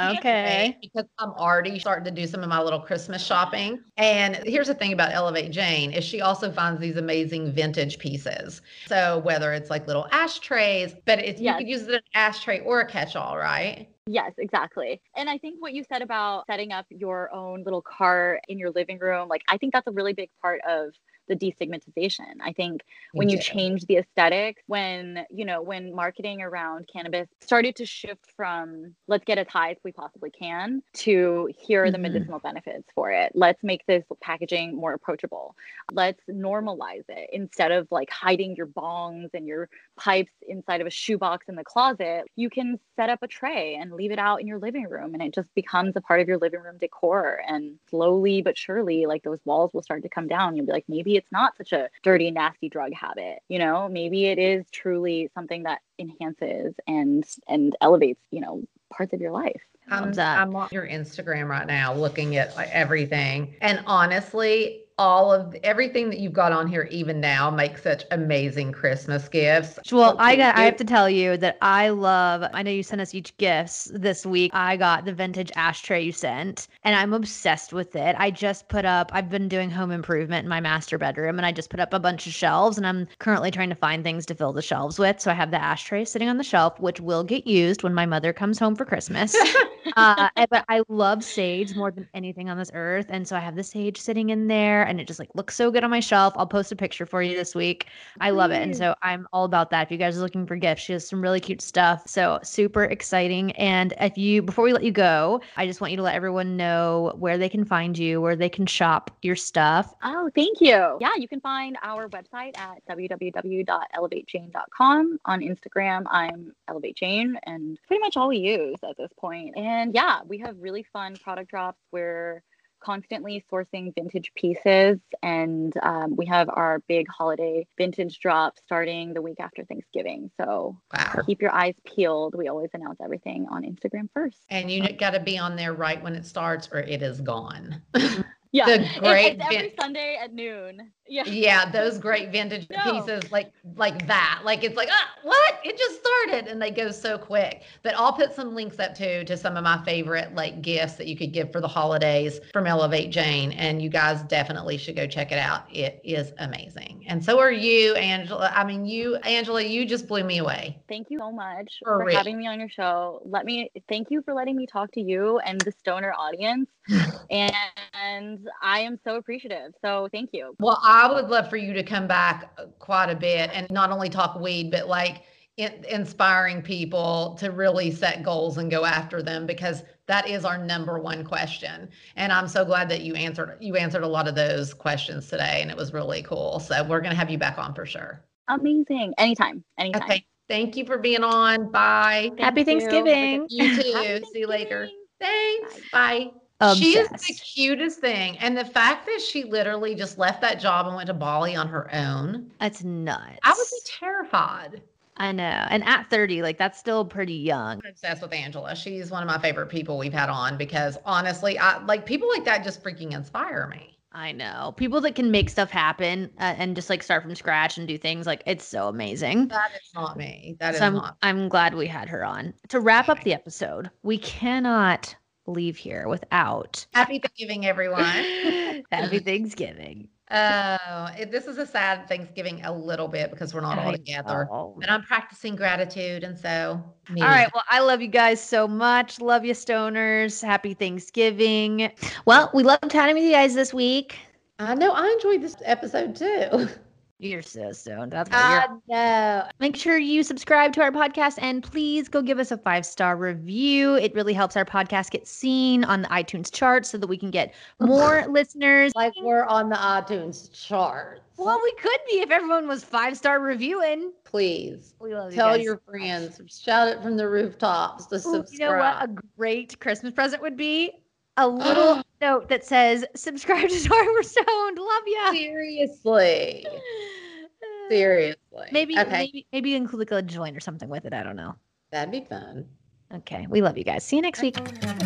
[0.00, 0.76] Okay.
[0.82, 3.80] Because I'm already starting to do some of my little Christmas shopping.
[3.96, 8.60] And here's the thing about Elevate Jane is she also finds these amazing vintage pieces.
[8.86, 11.58] So whether it's like little ashtrays, but it's, you Yes.
[11.58, 13.91] could use it as an ashtray or a catch-all, right?
[14.06, 15.00] Yes, exactly.
[15.16, 18.70] And I think what you said about setting up your own little cart in your
[18.70, 20.92] living room, like I think that's a really big part of
[21.28, 22.36] the destigmatization.
[22.42, 22.82] I think
[23.14, 23.42] when you too.
[23.42, 29.24] change the aesthetics, when, you know, when marketing around cannabis started to shift from let's
[29.24, 32.02] get as high as we possibly can to here are the Mhm.
[32.02, 33.32] medicinal benefits for it.
[33.34, 35.56] Let's make this packaging more approachable.
[35.92, 40.90] Let's normalize it instead of like hiding your bongs and your pipes inside of a
[40.90, 42.24] shoebox in the closet.
[42.36, 45.22] You can set up a tray and leave it out in your living room and
[45.22, 47.42] it just becomes a part of your living room decor.
[47.46, 50.56] And slowly but surely, like those walls will start to come down.
[50.56, 53.40] You'll be like, maybe it's not such a dirty, nasty drug habit.
[53.48, 59.12] You know, maybe it is truly something that enhances and and elevates, you know, parts
[59.12, 59.62] of your life.
[59.90, 60.18] I'm, Love.
[60.18, 63.56] I'm on your Instagram right now looking at like everything.
[63.60, 68.70] And honestly, all of everything that you've got on here, even now, makes such amazing
[68.70, 69.80] Christmas gifts.
[69.90, 70.56] Well, I got.
[70.56, 72.48] I have to tell you that I love.
[72.54, 74.52] I know you sent us each gifts this week.
[74.54, 78.14] I got the vintage ashtray you sent, and I'm obsessed with it.
[78.16, 79.10] I just put up.
[79.12, 81.98] I've been doing home improvement in my master bedroom, and I just put up a
[81.98, 85.20] bunch of shelves, and I'm currently trying to find things to fill the shelves with.
[85.20, 88.06] So I have the ashtray sitting on the shelf, which will get used when my
[88.06, 89.34] mother comes home for Christmas.
[89.96, 93.56] uh, but I love sage more than anything on this earth, and so I have
[93.56, 96.34] the sage sitting in there, and it just like looks so good on my shelf.
[96.36, 97.86] I'll post a picture for you this week.
[98.20, 99.86] I love it, and so I'm all about that.
[99.86, 102.02] If you guys are looking for gifts, she has some really cute stuff.
[102.06, 103.52] So super exciting.
[103.52, 106.56] And if you, before we let you go, I just want you to let everyone
[106.56, 109.94] know where they can find you, where they can shop your stuff.
[110.04, 110.98] Oh, thank you.
[111.00, 115.18] Yeah, you can find our website at www.elevatejane.com.
[115.24, 119.56] On Instagram, I'm Elevate Jane, and pretty much all we use at this point.
[119.56, 121.78] And yeah, we have really fun product drops.
[121.92, 122.42] We're
[122.82, 129.22] constantly sourcing vintage pieces, and um, we have our big holiday vintage drop starting the
[129.22, 130.30] week after Thanksgiving.
[130.40, 131.22] So Wow.
[131.26, 132.34] keep your eyes peeled.
[132.36, 134.38] We always announce everything on Instagram first.
[134.50, 137.80] And you got to be on there right when it starts, or it is gone.
[138.54, 140.92] Yeah, The it- great it's every Sunday at noon.
[141.12, 141.24] Yeah.
[141.26, 142.82] yeah, those great vintage No.
[142.84, 144.40] pieces, like like that.
[144.44, 145.60] Like it's like, ah, what?
[145.62, 147.64] It just started, and they go so quick.
[147.82, 151.08] But I'll put some links up too to some of my favorite like gifts that
[151.08, 155.06] you could give for the holidays from Elevate Jane, and you guys definitely should go
[155.06, 155.64] check it out.
[155.70, 158.50] It is amazing, and so are you, Angela.
[158.54, 160.82] I mean, you, Angela, you just blew me away.
[160.88, 163.20] Thank you so much For for, having me on your show.
[163.26, 166.70] Let me thank you for letting me talk to you and the stoner audience.
[167.30, 169.72] and I am so appreciative.
[169.80, 170.54] So thank you.
[170.58, 174.08] Well, I would love for you to come back quite a bit and not only
[174.08, 175.22] talk weed, but like
[175.56, 180.58] in, inspiring people to really set goals and go after them because that is our
[180.58, 181.88] number one question.
[182.16, 185.60] And I'm so glad that you answered you answered a lot of those questions today,
[185.62, 186.58] and it was really cool.
[186.60, 188.24] So we're gonna have you back on for sure.
[188.48, 189.14] Amazing.
[189.18, 189.62] Anytime.
[189.78, 190.02] Anytime.
[190.02, 190.26] Okay.
[190.48, 191.70] Thank you for being on.
[191.70, 192.30] Bye.
[192.38, 192.44] Happy you.
[192.44, 193.46] Have a good- Thanksgiving.
[193.48, 193.92] You too.
[193.94, 194.88] Happy See you later.
[195.20, 195.70] Thanksgiving.
[195.70, 195.90] Thanks.
[195.90, 196.41] Bye.
[196.76, 198.38] She is the cutest thing.
[198.38, 201.68] And the fact that she literally just left that job and went to Bali on
[201.68, 203.38] her own, That's nuts.
[203.42, 204.82] I would be terrified.
[205.16, 205.66] I know.
[205.68, 207.80] And at 30, like that's still pretty young.
[207.84, 208.74] I'm obsessed with Angela.
[208.74, 212.44] She's one of my favorite people we've had on because honestly, I like people like
[212.44, 213.98] that just freaking inspire me.
[214.14, 214.74] I know.
[214.76, 217.96] People that can make stuff happen uh, and just like start from scratch and do
[217.96, 219.48] things like it's so amazing.
[219.48, 220.56] That is not me.
[220.60, 221.16] That is so I'm, not.
[221.22, 222.52] I'm glad we had her on.
[222.68, 225.14] To wrap up the episode, we cannot
[225.46, 228.02] leave here without Happy Thanksgiving, everyone.
[228.90, 230.08] Happy Thanksgiving.
[230.34, 234.48] Oh, it, this is a sad Thanksgiving a little bit because we're not all together.
[234.50, 234.74] know.
[234.78, 236.82] But I'm practicing gratitude, and so.
[237.10, 237.20] me.
[237.20, 237.50] All right.
[237.52, 239.20] Well, I love you guys so much.
[239.20, 240.42] Love you, stoners.
[240.42, 241.92] Happy Thanksgiving.
[242.24, 244.16] Well, we loved chatting with you guys this week.
[244.58, 246.68] I know I enjoyed this episode too.
[247.22, 248.10] You're so stoned.
[248.10, 249.44] That's I know.
[249.60, 253.16] Make sure you subscribe to our podcast and please go give us a five star
[253.16, 253.94] review.
[253.94, 257.30] It really helps our podcast get seen on the iTunes charts so that we can
[257.30, 258.92] get more listeners.
[258.96, 261.22] Like we're on the iTunes chart.
[261.36, 264.12] Well, we could be if everyone was five star reviewing.
[264.24, 266.40] Please We love you tell guys your friends.
[266.48, 268.50] Shout it from the rooftops to Ooh, subscribe.
[268.52, 269.02] You know what?
[269.04, 271.01] A great Christmas present would be
[271.36, 274.78] a little note that says subscribe to Sorry We're Stoned.
[274.78, 275.30] Love ya.
[275.32, 276.66] Seriously.
[277.88, 278.66] Seriously.
[278.72, 279.10] Maybe Okay.
[279.10, 281.12] maybe maybe include like a joint or something with it.
[281.12, 281.54] I don't know.
[281.90, 282.66] That'd be fun.
[283.14, 283.46] Okay.
[283.50, 284.04] We love you guys.
[284.04, 284.56] See you next week.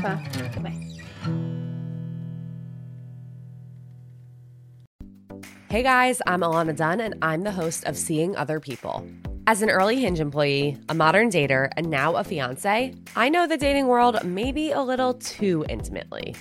[0.02, 0.28] Bye.
[0.54, 0.82] Goodbye.
[5.68, 9.04] Hey guys, I'm Alana Dunn, and I'm the host of Seeing Other People.
[9.48, 13.56] As an early Hinge employee, a modern dater, and now a fiance, I know the
[13.56, 16.34] dating world maybe a little too intimately.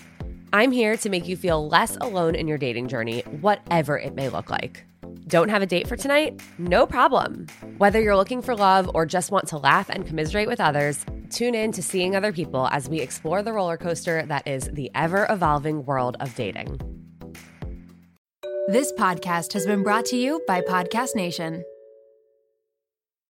[0.52, 4.30] I'm here to make you feel less alone in your dating journey, whatever it may
[4.30, 4.84] look like.
[5.28, 6.42] Don't have a date for tonight?
[6.58, 7.46] No problem.
[7.78, 11.54] Whether you're looking for love or just want to laugh and commiserate with others, tune
[11.54, 15.28] in to Seeing Other People as we explore the roller coaster that is the ever
[15.30, 16.80] evolving world of dating.
[18.68, 21.64] This podcast has been brought to you by Podcast Nation.